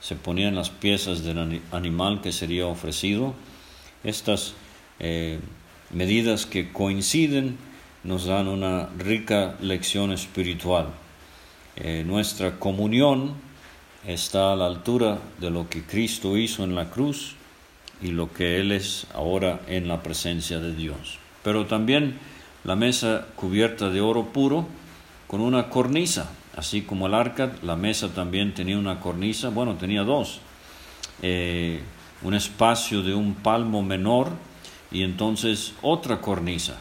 se 0.01 0.15
ponían 0.15 0.55
las 0.55 0.71
piezas 0.71 1.25
del 1.25 1.61
animal 1.73 2.21
que 2.21 2.33
sería 2.33 2.67
ofrecido. 2.67 3.35
Estas 4.05 4.55
eh, 5.01 5.41
medidas 5.91 6.47
que 6.47 6.73
coinciden 6.73 7.59
nos 8.05 8.27
dan 8.27 8.47
una 8.47 8.89
rica 8.99 9.57
lección 9.61 10.13
espiritual. 10.13 10.91
Eh, 11.77 12.05
nuestra 12.07 12.59
comunión 12.59 13.35
está 14.07 14.53
a 14.53 14.57
la 14.57 14.67
altura 14.67 15.19
de 15.39 15.51
lo 15.51 15.69
que 15.69 15.83
Cristo 15.83 16.37
hizo 16.37 16.63
en 16.63 16.75
la 16.75 16.89
cruz 16.89 17.35
y 18.01 18.13
lo 18.13 18.33
que 18.33 18.61
Él 18.61 18.73
es 18.73 19.07
ahora 19.13 19.61
en 19.67 19.89
la 19.89 20.03
presencia 20.03 20.61
de 20.61 20.75
Dios. 20.75 21.19
Pero 21.43 21.67
también 21.67 22.19
la 22.67 22.75
mesa 22.75 23.29
cubierta 23.37 23.91
de 23.91 24.01
oro 24.01 24.33
puro 24.33 24.67
con 25.29 25.41
una 25.41 25.71
cornisa, 25.71 26.33
así 26.57 26.83
como 26.83 27.07
el 27.07 27.15
arca, 27.15 27.53
la 27.63 27.77
mesa 27.77 28.09
también 28.09 28.55
tenía 28.55 28.77
una 28.77 28.99
cornisa, 28.99 29.51
bueno, 29.51 29.77
tenía 29.77 30.03
dos, 30.03 30.41
eh, 31.23 31.81
un 32.23 32.35
espacio 32.35 33.03
de 33.03 33.15
un 33.15 33.35
palmo 33.35 33.83
menor 33.83 34.31
y 34.91 35.05
entonces 35.05 35.75
otra 35.81 36.21
cornisa. 36.21 36.77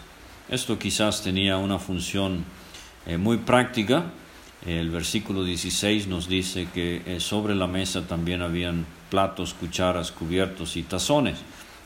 Esto 0.50 0.80
quizás 0.80 1.22
tenía 1.22 1.58
una 1.58 1.78
función 1.78 2.46
eh, 3.06 3.18
muy 3.18 3.38
práctica. 3.38 4.06
El 4.66 4.90
versículo 4.90 5.44
16 5.44 6.08
nos 6.08 6.28
dice 6.28 6.68
que 6.74 7.04
eh, 7.06 7.20
sobre 7.20 7.54
la 7.54 7.68
mesa 7.68 8.08
también 8.08 8.42
habían 8.42 8.88
platos, 9.12 9.54
cucharas, 9.54 10.12
cubiertos 10.12 10.78
y 10.78 10.84
tazones. 10.84 11.38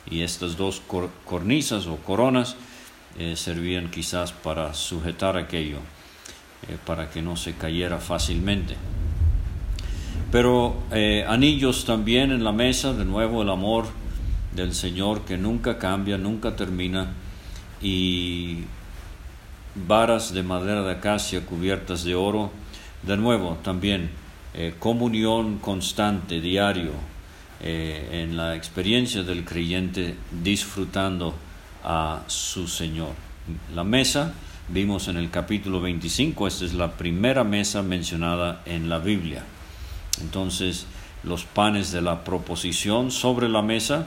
Y 0.10 0.22
estas 0.22 0.56
dos 0.56 0.82
cornisas 1.26 1.86
o 1.88 1.98
coronas 1.98 2.56
eh, 3.18 3.36
servían 3.36 3.90
quizás 3.90 4.32
para 4.32 4.74
sujetar 4.74 5.36
aquello, 5.36 5.80
eh, 6.68 6.78
para 6.86 7.10
que 7.10 7.22
no 7.22 7.36
se 7.36 7.54
cayera 7.54 7.98
fácilmente. 7.98 8.76
Pero 10.32 10.78
eh, 10.92 11.26
anillos 11.28 11.86
también 11.86 12.32
en 12.32 12.44
la 12.44 12.52
mesa, 12.52 12.94
de 12.94 13.06
nuevo 13.06 13.42
el 13.42 13.50
amor 13.50 13.88
del 14.56 14.74
Señor 14.74 15.22
que 15.22 15.38
nunca 15.38 15.80
cambia, 15.80 16.18
nunca 16.18 16.56
termina, 16.56 17.14
y 17.82 18.60
varas 19.88 20.34
de 20.34 20.44
madera 20.44 20.84
de 20.84 20.92
acacia 20.92 21.46
cubiertas 21.46 22.04
de 22.04 22.16
oro, 22.16 22.52
de 23.04 23.18
nuevo 23.18 23.58
también 23.64 24.10
comunión 24.80 25.60
constante, 25.60 26.42
diario, 26.42 26.92
en 27.62 28.36
la 28.36 28.56
experiencia 28.56 29.24
del 29.24 29.46
creyente 29.46 30.16
disfrutando 30.44 31.36
a 31.90 32.22
su 32.28 32.68
Señor. 32.68 33.14
La 33.74 33.84
mesa, 33.84 34.34
vimos 34.68 35.08
en 35.08 35.18
el 35.18 35.32
capítulo 35.32 35.82
25, 35.82 36.46
esta 36.46 36.66
es 36.66 36.76
la 36.76 36.92
primera 36.92 37.44
mesa 37.44 37.82
mencionada 37.82 38.62
en 38.68 38.90
la 38.90 39.00
Biblia. 39.00 39.44
Entonces, 40.22 40.86
los 41.24 41.46
panes 41.46 41.92
de 41.92 42.04
la 42.04 42.24
proposición 42.24 43.10
sobre 43.10 43.50
la 43.50 43.64
mesa 43.64 44.06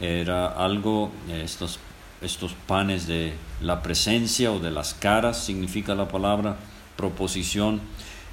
era 0.00 0.46
algo, 0.46 1.10
estos, 1.28 1.80
estos 2.22 2.52
panes 2.68 3.08
de 3.08 3.32
la 3.62 3.82
presencia 3.82 4.52
o 4.52 4.60
de 4.60 4.70
las 4.70 4.94
caras, 4.94 5.44
significa 5.44 5.96
la 5.96 6.06
palabra 6.06 6.56
proposición. 6.96 7.80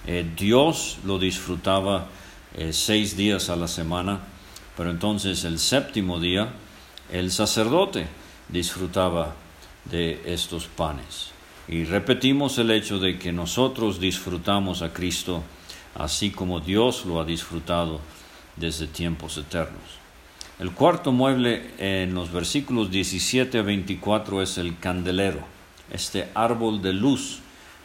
Eh, 0.05 0.29
Dios 0.37 0.99
lo 1.05 1.17
disfrutaba 1.17 2.05
eh, 2.53 2.71
seis 2.71 3.17
días 3.17 3.49
a 3.49 3.55
la 3.55 3.67
semana, 3.67 4.19
pero 4.77 4.91
entonces 4.91 5.43
el 5.43 5.57
séptimo 5.57 6.19
día, 6.19 6.49
el 7.11 7.31
sacerdote 7.31 8.05
disfrutaba 8.49 9.35
de 9.85 10.21
estos 10.25 10.67
panes. 10.67 11.31
Y 11.67 11.85
repetimos 11.85 12.57
el 12.57 12.71
hecho 12.71 12.99
de 12.99 13.17
que 13.17 13.31
nosotros 13.31 13.99
disfrutamos 13.99 14.81
a 14.81 14.93
Cristo 14.93 15.43
así 15.95 16.29
como 16.29 16.59
Dios 16.59 17.05
lo 17.05 17.19
ha 17.19 17.25
disfrutado 17.25 17.99
desde 18.55 18.87
tiempos 18.87 19.37
eternos. 19.37 19.81
El 20.59 20.71
cuarto 20.71 21.11
mueble 21.11 21.71
en 21.77 22.13
los 22.13 22.31
versículos 22.31 22.91
17 22.91 23.57
a 23.57 23.61
24 23.61 24.41
es 24.41 24.57
el 24.57 24.77
candelero, 24.77 25.39
este 25.91 26.29
árbol 26.33 26.81
de 26.81 26.93
luz 26.93 27.39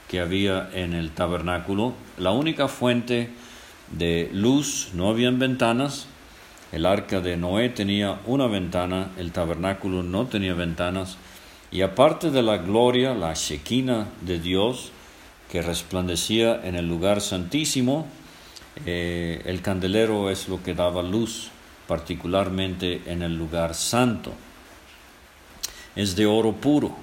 que 0.09 0.21
había 0.21 0.71
en 0.73 0.93
el 0.93 1.11
tabernáculo, 1.11 1.95
la 2.19 2.33
única 2.33 2.69
fuente 2.69 3.31
de 3.91 4.31
luz, 4.33 4.91
no 4.95 5.09
habían 5.09 5.39
ventanas, 5.39 6.07
el 6.73 6.87
arca 6.87 7.21
de 7.21 7.37
Noé 7.37 7.69
tenía 7.69 8.21
una 8.27 8.47
ventana, 8.47 9.11
el 9.19 9.33
tabernáculo 9.33 10.03
no 10.03 10.27
tenía 10.27 10.55
ventanas, 10.55 11.17
y 11.73 11.83
aparte 11.83 12.31
de 12.31 12.43
la 12.43 12.59
gloria, 12.59 13.15
la 13.15 13.35
shequina 13.35 14.09
de 14.21 14.39
Dios 14.39 14.93
que 15.51 15.63
resplandecía 15.63 16.61
en 16.65 16.77
el 16.77 16.89
lugar 16.89 17.21
santísimo, 17.21 18.07
eh, 18.87 19.43
el 19.45 19.63
candelero 19.63 20.31
es 20.31 20.49
lo 20.49 20.63
que 20.63 20.75
daba 20.75 21.03
luz, 21.03 21.51
particularmente 21.89 23.03
en 23.07 23.23
el 23.23 23.37
lugar 23.37 23.75
santo. 23.75 24.33
Es 25.97 26.15
de 26.15 26.27
oro 26.27 26.53
puro. 26.53 26.95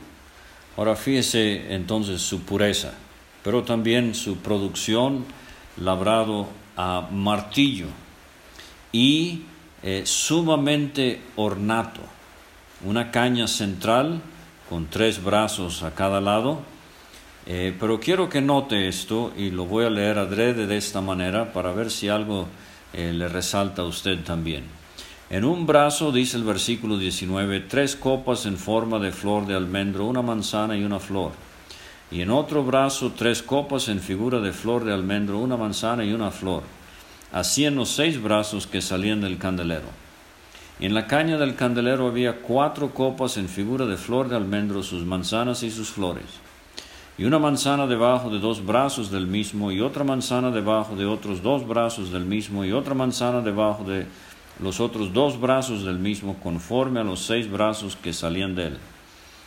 Ahora 0.77 0.95
fíjese 0.95 1.73
entonces 1.73 2.21
su 2.21 2.43
pureza, 2.43 2.93
pero 3.43 3.63
también 3.63 4.15
su 4.15 4.37
producción 4.37 5.25
labrado 5.75 6.47
a 6.77 7.09
martillo 7.11 7.87
y 8.91 9.43
eh, 9.83 10.03
sumamente 10.05 11.21
ornato, 11.35 12.01
una 12.83 13.11
caña 13.11 13.47
central 13.47 14.21
con 14.69 14.87
tres 14.87 15.23
brazos 15.23 15.83
a 15.83 15.93
cada 15.93 16.21
lado. 16.21 16.59
Eh, 17.45 17.73
pero 17.79 17.99
quiero 17.99 18.27
que 18.27 18.41
note 18.41 18.89
esto 18.89 19.31
y 19.37 19.51
lo 19.51 19.65
voy 19.65 19.85
a 19.85 19.89
leer 19.89 20.17
adrede 20.17 20.67
de 20.67 20.75
esta 20.75 20.99
manera 20.99 21.53
para 21.53 21.71
ver 21.71 21.89
si 21.91 22.09
algo 22.09 22.47
eh, 22.91 23.13
le 23.13 23.29
resalta 23.29 23.83
a 23.83 23.85
usted 23.85 24.19
también. 24.23 24.65
En 25.29 25.45
un 25.45 25.65
brazo, 25.65 26.11
dice 26.11 26.37
el 26.37 26.43
versículo 26.43 26.97
19, 26.97 27.61
tres 27.61 27.95
copas 27.95 28.45
en 28.45 28.57
forma 28.57 28.99
de 28.99 29.11
flor 29.11 29.45
de 29.45 29.55
almendro, 29.55 30.05
una 30.05 30.21
manzana 30.21 30.75
y 30.75 30.83
una 30.83 30.99
flor. 30.99 31.31
y 32.09 32.21
en 32.21 32.31
otro 32.31 32.63
brazo 32.63 33.11
tres 33.17 33.43
copas 33.43 33.89
en 33.89 33.99
figura 33.99 34.39
de 34.39 34.53
flor 34.53 34.85
de 34.85 34.93
almendro, 34.93 35.39
una 35.39 35.57
manzana 35.57 36.05
y 36.05 36.13
una 36.13 36.31
flor, 36.31 36.63
así 37.31 37.65
en 37.65 37.75
los 37.75 37.89
seis 37.89 38.21
brazos 38.21 38.67
que 38.67 38.81
salían 38.81 39.21
del 39.21 39.37
candelero. 39.37 39.87
En 40.79 40.93
la 40.93 41.07
caña 41.07 41.37
del 41.37 41.55
candelero 41.55 42.07
había 42.07 42.41
cuatro 42.41 42.93
copas 42.93 43.37
en 43.37 43.49
figura 43.49 43.85
de 43.85 43.97
flor 43.97 44.29
de 44.29 44.35
almendro, 44.35 44.83
sus 44.83 45.03
manzanas 45.03 45.63
y 45.63 45.71
sus 45.71 45.89
flores, 45.89 46.25
y 47.17 47.25
una 47.25 47.39
manzana 47.39 47.87
debajo 47.87 48.29
de 48.29 48.37
dos 48.37 48.63
brazos 48.63 49.09
del 49.09 49.25
mismo, 49.25 49.71
y 49.71 49.81
otra 49.81 50.03
manzana 50.03 50.51
debajo 50.51 50.95
de 50.95 51.05
otros 51.05 51.41
dos 51.41 51.67
brazos 51.67 52.11
del 52.11 52.25
mismo, 52.25 52.63
y 52.63 52.73
otra 52.73 52.93
manzana 52.93 53.41
debajo 53.41 53.83
de 53.85 54.05
los 54.59 54.79
otros 54.79 55.13
dos 55.13 55.39
brazos 55.39 55.83
del 55.83 55.97
mismo, 55.97 56.35
conforme 56.43 56.99
a 56.99 57.03
los 57.03 57.21
seis 57.21 57.49
brazos 57.49 57.95
que 57.95 58.13
salían 58.13 58.53
de 58.53 58.67
él. 58.67 58.77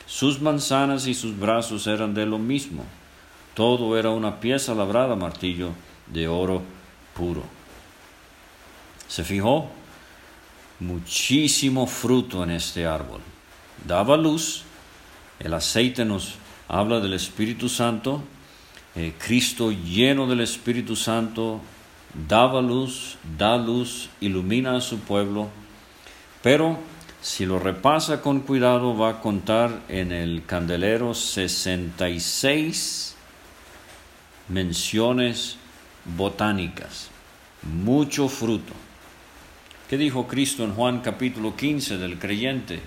Sus 0.06 0.40
manzanas 0.40 1.06
y 1.06 1.14
sus 1.14 1.38
brazos 1.38 1.86
eran 1.86 2.12
de 2.12 2.26
lo 2.26 2.38
mismo. 2.38 2.84
Todo 3.54 3.96
era 3.96 4.10
una 4.10 4.40
pieza 4.40 4.74
labrada 4.74 5.14
martillo 5.14 5.70
de 6.12 6.26
oro 6.26 6.62
puro. 7.14 7.59
¿Se 9.10 9.24
fijó? 9.24 9.68
Muchísimo 10.78 11.88
fruto 11.88 12.44
en 12.44 12.52
este 12.52 12.86
árbol. 12.86 13.20
Daba 13.84 14.16
luz. 14.16 14.62
El 15.40 15.52
aceite 15.54 16.04
nos 16.04 16.36
habla 16.68 17.00
del 17.00 17.14
Espíritu 17.14 17.68
Santo. 17.68 18.22
Eh, 18.94 19.12
Cristo 19.18 19.72
lleno 19.72 20.28
del 20.28 20.42
Espíritu 20.42 20.94
Santo 20.94 21.60
daba 22.28 22.62
luz, 22.62 23.16
da 23.36 23.56
luz, 23.56 24.10
ilumina 24.20 24.76
a 24.76 24.80
su 24.80 25.00
pueblo. 25.00 25.48
Pero 26.40 26.78
si 27.20 27.46
lo 27.46 27.58
repasa 27.58 28.22
con 28.22 28.38
cuidado, 28.38 28.96
va 28.96 29.10
a 29.10 29.20
contar 29.20 29.82
en 29.88 30.12
el 30.12 30.44
candelero 30.46 31.14
66 31.14 33.16
menciones 34.48 35.56
botánicas, 36.16 37.08
mucho 37.64 38.28
fruto. 38.28 38.72
¿Qué 39.90 39.98
dijo 39.98 40.28
Cristo 40.28 40.62
en 40.62 40.72
Juan 40.72 41.00
capítulo 41.00 41.56
15 41.56 41.98
del 41.98 42.16
creyente? 42.16 42.78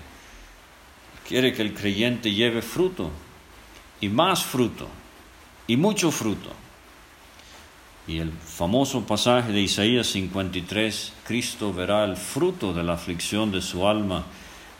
Quiere 1.28 1.52
que 1.52 1.60
el 1.60 1.74
creyente 1.74 2.32
lleve 2.32 2.62
fruto 2.62 3.10
y 4.00 4.08
más 4.08 4.42
fruto 4.42 4.88
y 5.66 5.76
mucho 5.76 6.10
fruto. 6.10 6.48
Y 8.08 8.20
el 8.20 8.32
famoso 8.32 9.02
pasaje 9.04 9.52
de 9.52 9.60
Isaías 9.60 10.06
53, 10.06 11.12
Cristo 11.26 11.74
verá 11.74 12.04
el 12.04 12.16
fruto 12.16 12.72
de 12.72 12.82
la 12.82 12.94
aflicción 12.94 13.52
de 13.52 13.60
su 13.60 13.86
alma 13.86 14.24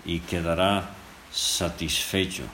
y 0.06 0.20
quedará 0.20 0.92
satisfecho. 1.30 2.44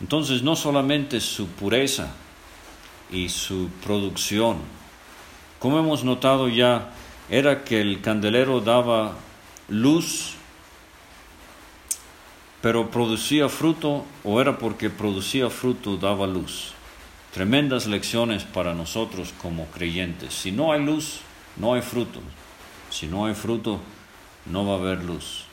Entonces 0.00 0.44
no 0.44 0.54
solamente 0.54 1.18
su 1.18 1.48
pureza 1.48 2.12
y 3.10 3.30
su 3.30 3.68
producción, 3.84 4.58
como 5.58 5.80
hemos 5.80 6.04
notado 6.04 6.48
ya, 6.48 6.92
era 7.30 7.64
que 7.64 7.80
el 7.80 8.00
candelero 8.00 8.60
daba 8.60 9.16
luz, 9.68 10.34
pero 12.60 12.90
producía 12.90 13.48
fruto, 13.48 14.04
o 14.24 14.40
era 14.40 14.58
porque 14.58 14.90
producía 14.90 15.48
fruto 15.48 15.96
daba 15.96 16.26
luz 16.26 16.74
tremendas 17.32 17.86
lecciones 17.86 18.44
para 18.44 18.74
nosotros 18.74 19.32
como 19.40 19.66
creyentes. 19.66 20.34
Si 20.34 20.52
no 20.52 20.72
hay 20.72 20.84
luz, 20.84 21.20
no 21.56 21.74
hay 21.74 21.82
fruto. 21.82 22.20
Si 22.90 23.06
no 23.06 23.26
hay 23.26 23.34
fruto, 23.34 23.80
no 24.46 24.66
va 24.66 24.74
a 24.74 24.78
haber 24.78 25.04
luz. 25.04 25.44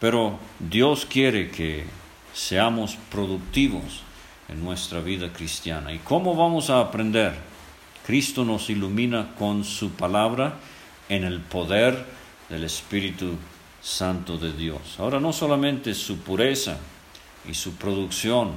Pero 0.00 0.38
Dios 0.58 1.06
quiere 1.06 1.50
que 1.50 1.84
seamos 2.34 2.96
productivos 3.10 4.02
en 4.48 4.64
nuestra 4.64 5.00
vida 5.00 5.32
cristiana. 5.32 5.92
¿Y 5.92 5.98
cómo 6.00 6.34
vamos 6.34 6.70
a 6.70 6.80
aprender? 6.80 7.51
Cristo 8.06 8.44
nos 8.44 8.68
ilumina 8.70 9.34
con 9.38 9.64
su 9.64 9.90
palabra 9.90 10.58
en 11.08 11.24
el 11.24 11.40
poder 11.40 12.04
del 12.48 12.64
Espíritu 12.64 13.36
Santo 13.80 14.38
de 14.38 14.52
Dios. 14.52 14.80
Ahora 14.98 15.20
no 15.20 15.32
solamente 15.32 15.94
su 15.94 16.18
pureza 16.18 16.78
y 17.48 17.54
su 17.54 17.74
producción, 17.74 18.52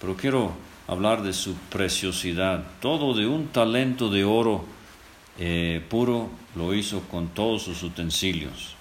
pero 0.00 0.16
quiero 0.16 0.52
hablar 0.88 1.22
de 1.22 1.32
su 1.32 1.54
preciosidad. 1.54 2.64
Todo 2.80 3.14
de 3.14 3.26
un 3.26 3.48
talento 3.48 4.08
de 4.08 4.24
oro 4.24 4.64
eh, 5.38 5.82
puro 5.88 6.30
lo 6.54 6.74
hizo 6.74 7.00
con 7.10 7.28
todos 7.28 7.62
sus 7.62 7.82
utensilios. 7.82 8.74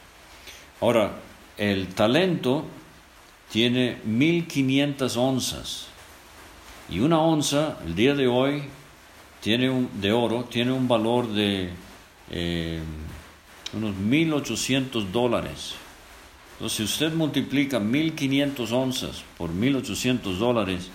Ahora, 0.81 1.11
el 1.57 1.87
talento 1.87 2.65
tiene 3.51 3.97
1500 4.05 5.17
onzas 5.17 5.87
y 6.89 6.99
una 6.99 7.21
onza 7.21 7.77
el 7.85 7.95
día 7.95 8.15
de 8.15 8.27
hoy 8.27 8.63
tiene 9.41 9.69
un, 9.69 9.89
de 9.99 10.11
oro 10.11 10.45
tiene 10.45 10.71
un 10.71 10.87
valor 10.87 11.27
de 11.27 11.69
eh, 12.29 12.79
unos 13.73 13.95
1800 13.95 15.11
dólares. 15.11 15.73
Entonces, 16.53 16.77
si 16.77 16.83
usted 16.83 17.13
multiplica 17.13 17.79
1500 17.79 18.71
onzas 18.71 19.23
por 19.37 19.49
1800 19.49 20.37
dólares, 20.37 20.89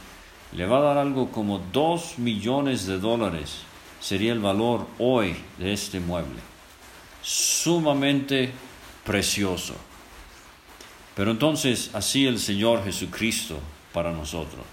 le 0.53 0.65
va 0.65 0.79
a 0.79 0.83
dar 0.83 0.99
algo 0.99 1.31
como 1.33 1.59
2 1.73 2.19
millones 2.19 2.87
de 2.87 2.99
dólares, 2.99 3.59
sería 4.01 4.33
el 4.33 4.39
valor 4.39 4.87
hoy 4.99 5.35
de 5.59 5.73
este 5.73 5.99
mueble. 5.99 6.41
Sumamente 7.23 8.53
precioso. 9.05 9.75
Pero 11.17 11.33
entonces 11.33 11.91
así 11.95 12.27
el 12.27 12.39
Señor 12.39 12.85
Jesucristo 12.85 13.59
para 13.93 14.13
nosotros. 14.13 14.65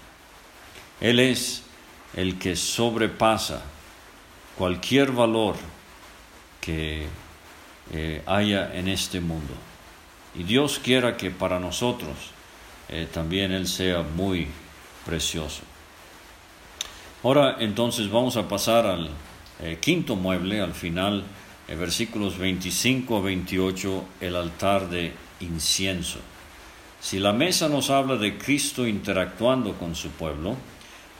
Él 1.00 1.18
es 1.18 1.64
el 2.16 2.38
que 2.38 2.56
sobrepasa 2.56 3.62
cualquier 4.56 5.12
valor 5.12 5.56
que 6.60 7.06
eh, 7.92 8.22
haya 8.26 8.74
en 8.74 8.88
este 8.88 9.20
mundo. 9.20 9.52
Y 10.34 10.44
Dios 10.44 10.80
quiera 10.82 11.16
que 11.16 11.30
para 11.30 11.58
nosotros 11.60 12.16
eh, 12.88 13.08
también 13.12 13.52
Él 13.52 13.66
sea 13.66 14.02
muy 14.02 14.46
precioso. 15.04 15.62
Ahora 17.22 17.56
entonces 17.60 18.10
vamos 18.10 18.36
a 18.36 18.48
pasar 18.48 18.86
al 18.86 19.10
eh, 19.60 19.78
quinto 19.80 20.16
mueble, 20.16 20.60
al 20.60 20.74
final, 20.74 21.24
versículos 21.68 22.36
25 22.38 23.16
a 23.16 23.20
28, 23.20 24.04
el 24.20 24.36
altar 24.36 24.88
de 24.90 25.12
incienso. 25.40 26.18
Si 27.00 27.18
la 27.18 27.32
mesa 27.32 27.68
nos 27.68 27.90
habla 27.90 28.16
de 28.16 28.38
Cristo 28.38 28.86
interactuando 28.86 29.74
con 29.74 29.94
su 29.94 30.10
pueblo, 30.10 30.56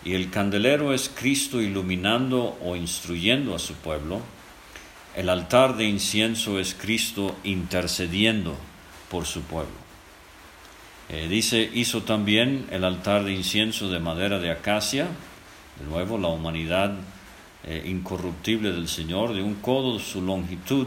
y 0.05 0.15
el 0.15 0.31
candelero 0.31 0.93
es 0.93 1.09
Cristo 1.09 1.63
iluminando 1.63 2.59
o 2.63 2.77
instruyendo 2.77 3.55
a 3.55 3.59
su 3.59 3.75
pueblo, 3.75 4.21
el 5.17 5.31
altar 5.31 5.77
de 5.77 5.85
incienso 5.85 6.59
es 6.59 6.75
Cristo 6.75 7.37
intercediendo 7.45 8.57
por 9.11 9.25
su 9.25 9.43
pueblo. 9.43 9.73
Eh, 11.09 11.29
dice, 11.29 11.71
hizo 11.73 12.03
también 12.03 12.67
el 12.71 12.85
altar 12.85 13.25
de 13.25 13.33
incienso 13.33 13.89
de 13.89 14.01
madera 14.01 14.39
de 14.39 14.51
acacia, 14.51 15.07
de 15.79 15.87
nuevo 15.87 16.19
la 16.19 16.29
humanidad 16.29 16.95
eh, 17.65 17.83
incorruptible 17.87 18.73
del 18.73 18.89
Señor, 18.89 19.35
de 19.35 19.43
un 19.43 19.55
codo 19.57 19.99
su 19.99 20.21
longitud 20.21 20.87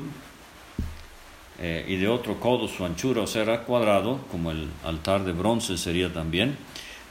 eh, 1.59 1.85
y 1.87 1.95
de 1.95 2.07
otro 2.07 2.39
codo 2.39 2.67
su 2.67 2.85
anchura, 2.85 3.21
o 3.21 3.27
sea, 3.27 3.61
cuadrado, 3.61 4.19
como 4.31 4.51
el 4.51 4.67
altar 4.83 5.23
de 5.23 5.31
bronce 5.31 5.77
sería 5.77 6.13
también. 6.13 6.57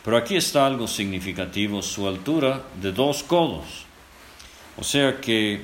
Pero 0.07 0.17
aquí 0.19 0.37
está 0.37 0.65
algo 0.67 0.87
significativo, 0.87 1.83
su 1.83 2.07
altura 2.07 2.63
de 2.81 2.93
dos 2.93 3.25
codos, 3.25 3.87
o 4.79 4.85
sea 4.85 5.21
que 5.21 5.61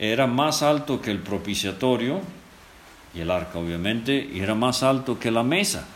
era 0.00 0.26
más 0.26 0.64
alto 0.64 1.00
que 1.00 1.12
el 1.12 1.20
propiciatorio 1.20 2.20
y 3.14 3.20
el 3.20 3.30
arca 3.30 3.60
obviamente, 3.60 4.28
y 4.34 4.40
era 4.40 4.56
más 4.56 4.82
alto 4.82 5.20
que 5.20 5.30
la 5.30 5.44
mesa 5.44 5.86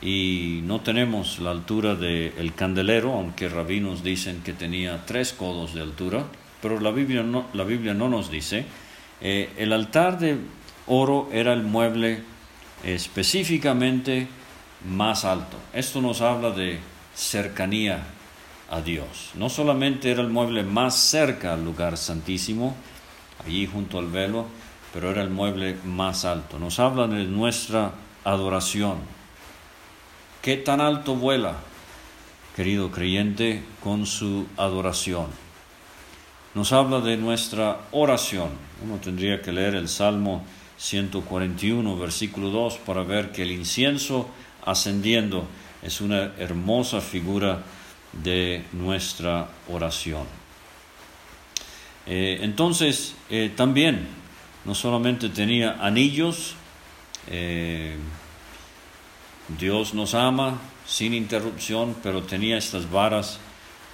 y 0.00 0.62
no 0.64 0.80
tenemos 0.80 1.38
la 1.38 1.50
altura 1.50 1.96
del 1.96 2.54
candelero, 2.54 3.12
aunque 3.12 3.50
rabinos 3.50 4.02
dicen 4.02 4.40
que 4.42 4.54
tenía 4.54 5.04
tres 5.04 5.34
codos 5.34 5.74
de 5.74 5.82
altura, 5.82 6.24
pero 6.62 6.80
la 6.80 6.92
Biblia 6.92 7.22
no, 7.22 7.44
la 7.52 7.64
Biblia 7.64 7.92
no 7.92 8.08
nos 8.08 8.30
dice. 8.30 8.64
Eh, 9.20 9.50
el 9.58 9.74
altar 9.74 10.18
de 10.18 10.38
oro 10.86 11.28
era 11.30 11.52
el 11.52 11.62
mueble 11.62 12.22
específicamente 12.84 14.28
más 14.88 15.24
alto. 15.24 15.56
Esto 15.72 16.00
nos 16.00 16.20
habla 16.20 16.50
de 16.50 16.78
cercanía 17.14 18.02
a 18.70 18.80
Dios. 18.80 19.30
No 19.34 19.48
solamente 19.48 20.10
era 20.10 20.22
el 20.22 20.28
mueble 20.28 20.62
más 20.62 20.96
cerca 20.96 21.54
al 21.54 21.64
lugar 21.64 21.96
santísimo, 21.96 22.74
allí 23.44 23.66
junto 23.66 23.98
al 23.98 24.06
velo, 24.06 24.46
pero 24.92 25.10
era 25.10 25.22
el 25.22 25.30
mueble 25.30 25.76
más 25.84 26.24
alto. 26.24 26.58
Nos 26.58 26.78
habla 26.78 27.06
de 27.06 27.24
nuestra 27.24 27.92
adoración 28.24 28.98
¿Qué 30.42 30.56
tan 30.56 30.80
alto 30.80 31.16
vuela, 31.16 31.56
querido 32.56 32.90
creyente, 32.90 33.62
con 33.84 34.06
su 34.06 34.46
adoración? 34.56 35.26
Nos 36.54 36.72
habla 36.72 37.02
de 37.02 37.18
nuestra 37.18 37.82
oración. 37.90 38.48
Uno 38.82 38.96
tendría 38.96 39.42
que 39.42 39.52
leer 39.52 39.74
el 39.74 39.86
Salmo 39.86 40.42
141, 40.78 41.94
versículo 41.98 42.48
2, 42.48 42.78
para 42.86 43.02
ver 43.02 43.32
que 43.32 43.42
el 43.42 43.50
incienso 43.50 44.30
ascendiendo 44.70 45.46
es 45.82 46.00
una 46.00 46.32
hermosa 46.38 47.00
figura 47.00 47.62
de 48.12 48.64
nuestra 48.72 49.48
oración. 49.68 50.26
Eh, 52.06 52.38
entonces, 52.42 53.14
eh, 53.28 53.52
también, 53.54 54.08
no 54.64 54.74
solamente 54.74 55.28
tenía 55.28 55.78
anillos, 55.80 56.54
eh, 57.28 57.96
Dios 59.58 59.94
nos 59.94 60.14
ama 60.14 60.58
sin 60.86 61.14
interrupción, 61.14 61.96
pero 62.02 62.22
tenía 62.22 62.56
estas 62.56 62.90
varas 62.90 63.38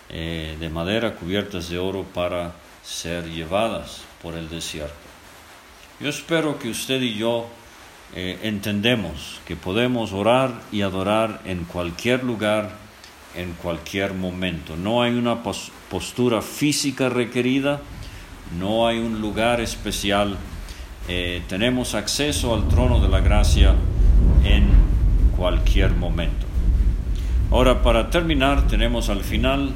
de 0.09 0.71
madera 0.73 1.17
cubiertas 1.17 1.69
de 1.69 1.79
oro 1.79 2.05
para 2.05 2.55
ser 2.85 3.29
llevadas 3.29 4.03
por 4.23 4.35
el 4.35 4.49
desierto. 4.49 4.95
Yo 5.99 6.09
espero 6.09 6.61
que 6.61 6.69
usted 6.69 7.03
y 7.03 7.15
yo 7.15 7.49
entendemos 8.15 9.41
que 9.47 9.57
podemos 9.57 10.13
orar 10.13 10.63
y 10.73 10.81
adorar 10.81 11.43
en 11.45 11.65
cualquier 11.65 12.25
lugar, 12.25 12.71
en 13.35 13.53
cualquier 13.63 14.15
momento. 14.15 14.77
No 14.77 15.03
hay 15.03 15.13
una 15.13 15.43
postura 15.91 16.41
física 16.41 17.09
requerida, 17.09 17.81
no 18.59 18.87
hay 18.87 18.99
un 18.99 19.21
lugar 19.21 19.61
especial. 19.61 20.37
Eh, 21.09 21.43
tenemos 21.49 21.95
acceso 21.95 22.55
al 22.55 22.69
trono 22.69 23.01
de 23.01 23.09
la 23.09 23.21
gracia 23.21 23.75
en 24.45 24.69
cualquier 25.37 25.93
momento. 25.93 26.47
Ahora, 27.51 27.83
para 27.83 28.11
terminar, 28.11 28.67
tenemos 28.67 29.09
al 29.09 29.23
final 29.23 29.73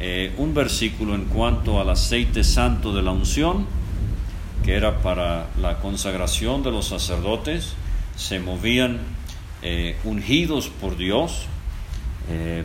eh, 0.00 0.34
un 0.36 0.52
versículo 0.52 1.14
en 1.14 1.24
cuanto 1.26 1.80
al 1.80 1.88
aceite 1.88 2.44
santo 2.44 2.92
de 2.92 3.02
la 3.02 3.12
unción, 3.12 3.66
que 4.64 4.74
era 4.74 4.98
para 4.98 5.48
la 5.60 5.78
consagración 5.78 6.62
de 6.62 6.70
los 6.70 6.88
sacerdotes. 6.88 7.74
Se 8.16 8.38
movían 8.38 9.00
eh, 9.62 9.96
ungidos 10.04 10.68
por 10.68 10.96
Dios, 10.96 11.46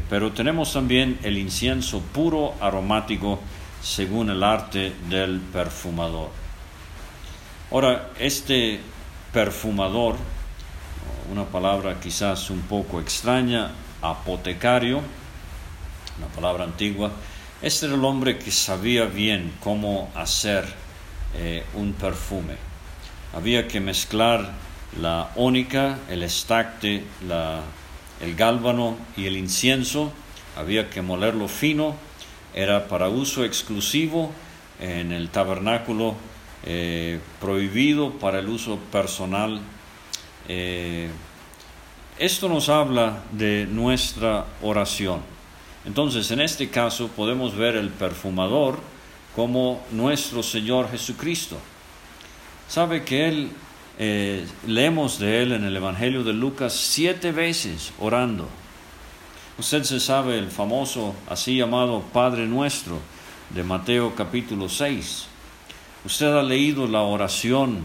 pero 0.09 0.31
tenemos 0.31 0.71
también 0.71 1.19
el 1.23 1.37
incienso 1.37 1.99
puro 1.99 2.53
aromático 2.61 3.39
según 3.81 4.29
el 4.29 4.43
arte 4.43 4.93
del 5.09 5.39
perfumador. 5.39 6.29
Ahora, 7.71 8.09
este 8.19 8.79
perfumador, 9.31 10.15
una 11.31 11.45
palabra 11.45 11.99
quizás 11.99 12.49
un 12.49 12.61
poco 12.61 12.99
extraña, 12.99 13.71
apotecario, 14.01 15.01
una 16.17 16.27
palabra 16.35 16.63
antigua, 16.63 17.11
este 17.61 17.85
era 17.85 17.95
el 17.95 18.05
hombre 18.05 18.39
que 18.39 18.51
sabía 18.51 19.05
bien 19.05 19.53
cómo 19.61 20.09
hacer 20.15 20.65
eh, 21.35 21.63
un 21.75 21.93
perfume. 21.93 22.55
Había 23.33 23.67
que 23.67 23.79
mezclar 23.79 24.53
la 24.99 25.31
ónica, 25.35 25.99
el 26.09 26.23
estacte, 26.23 27.03
el 28.21 28.35
gálbano 28.35 28.97
y 29.15 29.25
el 29.25 29.37
incienso, 29.37 30.11
había 30.57 30.89
que 30.89 31.01
molerlo 31.01 31.47
fino, 31.47 31.95
era 32.53 32.87
para 32.87 33.09
uso 33.09 33.45
exclusivo 33.45 34.31
en 34.79 35.11
el 35.11 35.29
tabernáculo, 35.29 36.15
eh, 36.65 37.19
prohibido 37.39 38.13
para 38.13 38.39
el 38.39 38.49
uso 38.49 38.77
personal. 38.91 39.61
Eh, 40.47 41.09
esto 42.17 42.49
nos 42.49 42.67
habla 42.67 43.23
de 43.31 43.67
nuestra 43.69 44.45
oración. 44.61 45.21
Entonces, 45.85 46.31
en 46.31 46.41
este 46.41 46.69
caso 46.69 47.07
podemos 47.09 47.55
ver 47.55 47.75
el 47.75 47.89
perfumador 47.89 48.79
como 49.35 49.81
nuestro 49.91 50.43
Señor 50.43 50.89
Jesucristo. 50.91 51.57
Sabe 52.67 53.03
que 53.03 53.27
Él, 53.27 53.51
eh, 53.97 54.45
leemos 54.67 55.19
de 55.19 55.41
Él 55.41 55.51
en 55.51 55.63
el 55.63 55.75
Evangelio 55.75 56.23
de 56.23 56.33
Lucas 56.33 56.73
siete 56.73 57.31
veces 57.31 57.93
orando 57.99 58.47
Usted 59.59 59.83
se 59.83 59.99
sabe 59.99 60.37
el 60.39 60.49
famoso 60.49 61.13
así 61.27 61.57
llamado 61.57 62.01
Padre 62.13 62.47
Nuestro 62.47 62.97
de 63.49 63.61
Mateo 63.61 64.15
capítulo 64.15 64.69
6. 64.69 65.25
Usted 66.05 66.27
ha 66.27 66.41
leído 66.41 66.87
la 66.87 67.01
oración 67.01 67.79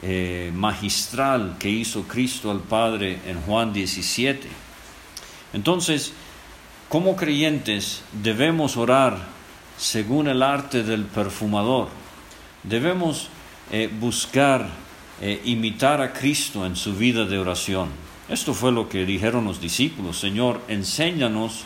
eh, 0.00 0.50
magistral 0.54 1.56
que 1.58 1.68
hizo 1.68 2.04
Cristo 2.04 2.50
al 2.50 2.60
Padre 2.60 3.18
en 3.26 3.42
Juan 3.42 3.74
17. 3.74 4.48
Entonces, 5.52 6.14
como 6.88 7.14
creyentes 7.14 8.02
debemos 8.14 8.78
orar 8.78 9.18
según 9.80 10.28
el 10.28 10.42
arte 10.42 10.82
del 10.82 11.04
perfumador. 11.04 11.88
Debemos 12.62 13.28
eh, 13.72 13.90
buscar 13.90 14.68
eh, 15.22 15.40
imitar 15.46 16.02
a 16.02 16.12
Cristo 16.12 16.66
en 16.66 16.76
su 16.76 16.94
vida 16.94 17.24
de 17.24 17.38
oración. 17.38 17.88
Esto 18.28 18.52
fue 18.52 18.72
lo 18.72 18.90
que 18.90 19.06
dijeron 19.06 19.46
los 19.46 19.58
discípulos, 19.58 20.20
Señor, 20.20 20.60
enséñanos 20.68 21.64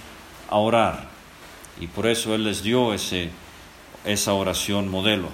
a 0.48 0.58
orar. 0.58 1.08
Y 1.80 1.88
por 1.88 2.06
eso 2.06 2.36
Él 2.36 2.44
les 2.44 2.62
dio 2.62 2.94
ese, 2.94 3.30
esa 4.04 4.32
oración 4.32 4.88
modelo. 4.88 5.28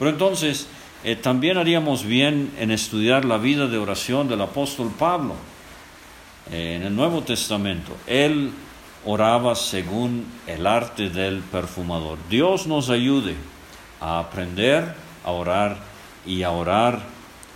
Pero 0.00 0.10
entonces, 0.10 0.66
eh, 1.04 1.14
también 1.14 1.56
haríamos 1.56 2.04
bien 2.04 2.50
en 2.58 2.72
estudiar 2.72 3.24
la 3.24 3.38
vida 3.38 3.68
de 3.68 3.78
oración 3.78 4.26
del 4.26 4.40
apóstol 4.40 4.90
Pablo. 4.98 5.36
En 6.50 6.82
el 6.82 6.94
Nuevo 6.96 7.22
Testamento, 7.22 7.96
Él 8.08 8.50
oraba 9.04 9.54
según 9.54 10.26
el 10.46 10.66
arte 10.66 11.10
del 11.10 11.40
perfumador. 11.40 12.18
Dios 12.28 12.66
nos 12.66 12.90
ayude 12.90 13.34
a 14.00 14.18
aprender 14.18 14.94
a 15.24 15.30
orar 15.30 15.78
y 16.26 16.42
a 16.42 16.50
orar 16.50 17.00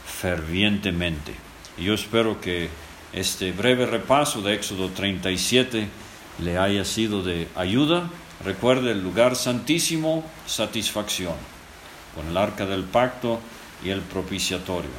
fervientemente. 0.06 1.34
Yo 1.78 1.94
espero 1.94 2.40
que 2.40 2.68
este 3.12 3.52
breve 3.52 3.86
repaso 3.86 4.42
de 4.42 4.54
Éxodo 4.54 4.90
37 4.90 5.88
le 6.40 6.58
haya 6.58 6.84
sido 6.84 7.22
de 7.22 7.48
ayuda. 7.56 8.08
Recuerde 8.44 8.92
el 8.92 9.02
lugar 9.02 9.36
santísimo, 9.36 10.24
satisfacción, 10.46 11.34
con 12.14 12.28
el 12.28 12.36
arca 12.36 12.66
del 12.66 12.84
pacto 12.84 13.40
y 13.84 13.90
el 13.90 14.00
propiciatorio. 14.00 14.90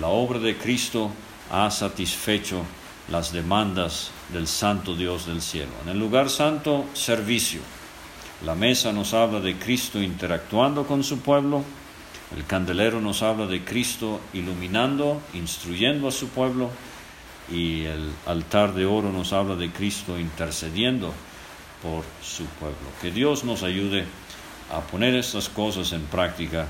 La 0.00 0.08
obra 0.08 0.38
de 0.38 0.56
Cristo 0.56 1.10
ha 1.50 1.70
satisfecho 1.70 2.62
las 3.10 3.32
demandas 3.32 4.10
del 4.32 4.46
Santo 4.46 4.94
Dios 4.94 5.26
del 5.26 5.42
cielo. 5.42 5.72
En 5.84 5.90
el 5.90 5.98
lugar 5.98 6.30
santo, 6.30 6.84
servicio. 6.94 7.60
La 8.44 8.54
mesa 8.54 8.92
nos 8.92 9.14
habla 9.14 9.40
de 9.40 9.56
Cristo 9.56 10.00
interactuando 10.00 10.86
con 10.86 11.02
su 11.02 11.20
pueblo. 11.20 11.64
El 12.36 12.44
candelero 12.44 13.00
nos 13.00 13.22
habla 13.22 13.46
de 13.46 13.64
Cristo 13.64 14.20
iluminando, 14.34 15.20
instruyendo 15.34 16.08
a 16.08 16.12
su 16.12 16.28
pueblo 16.28 16.70
y 17.50 17.84
el 17.84 18.10
altar 18.26 18.74
de 18.74 18.84
oro 18.84 19.10
nos 19.10 19.32
habla 19.32 19.56
de 19.56 19.70
Cristo 19.70 20.18
intercediendo 20.18 21.14
por 21.82 22.04
su 22.22 22.44
pueblo. 22.44 22.76
Que 23.00 23.10
Dios 23.10 23.44
nos 23.44 23.62
ayude 23.62 24.04
a 24.70 24.80
poner 24.80 25.14
estas 25.14 25.48
cosas 25.48 25.92
en 25.92 26.02
práctica 26.02 26.66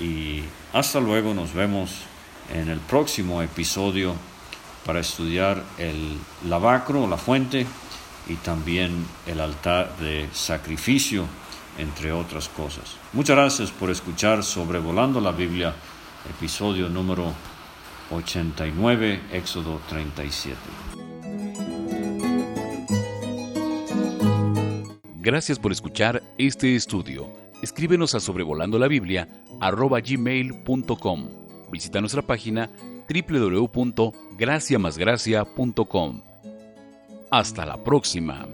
y 0.00 0.42
hasta 0.72 1.00
luego 1.00 1.34
nos 1.34 1.52
vemos 1.52 1.90
en 2.54 2.68
el 2.68 2.78
próximo 2.78 3.42
episodio 3.42 4.14
para 4.86 5.00
estudiar 5.00 5.62
el 5.78 6.18
lavacro, 6.48 7.06
la 7.06 7.16
fuente 7.16 7.66
y 8.28 8.34
también 8.36 9.04
el 9.26 9.40
altar 9.40 9.96
de 9.98 10.28
sacrificio, 10.32 11.26
entre 11.78 12.12
otras 12.12 12.48
cosas. 12.48 12.96
Muchas 13.12 13.36
gracias 13.36 13.70
por 13.70 13.90
escuchar 13.90 14.42
Sobrevolando 14.42 15.20
la 15.20 15.32
Biblia, 15.32 15.74
episodio 16.28 16.88
número 16.88 17.32
89, 18.10 19.22
Éxodo 19.32 19.80
37. 19.88 20.56
Gracias 25.16 25.58
por 25.58 25.70
escuchar 25.70 26.22
este 26.36 26.74
estudio. 26.74 27.32
Escríbenos 27.62 28.14
a 28.16 28.20
sobrevolando 28.20 28.76
la 28.78 28.88
Biblia 28.88 29.28
gmail.com. 29.60 31.28
Visita 31.70 32.00
nuestra 32.00 32.22
página 32.22 32.70
graciamasgracia.com. 34.36 36.22
Hasta 37.30 37.66
la 37.66 37.82
próxima. 37.82 38.46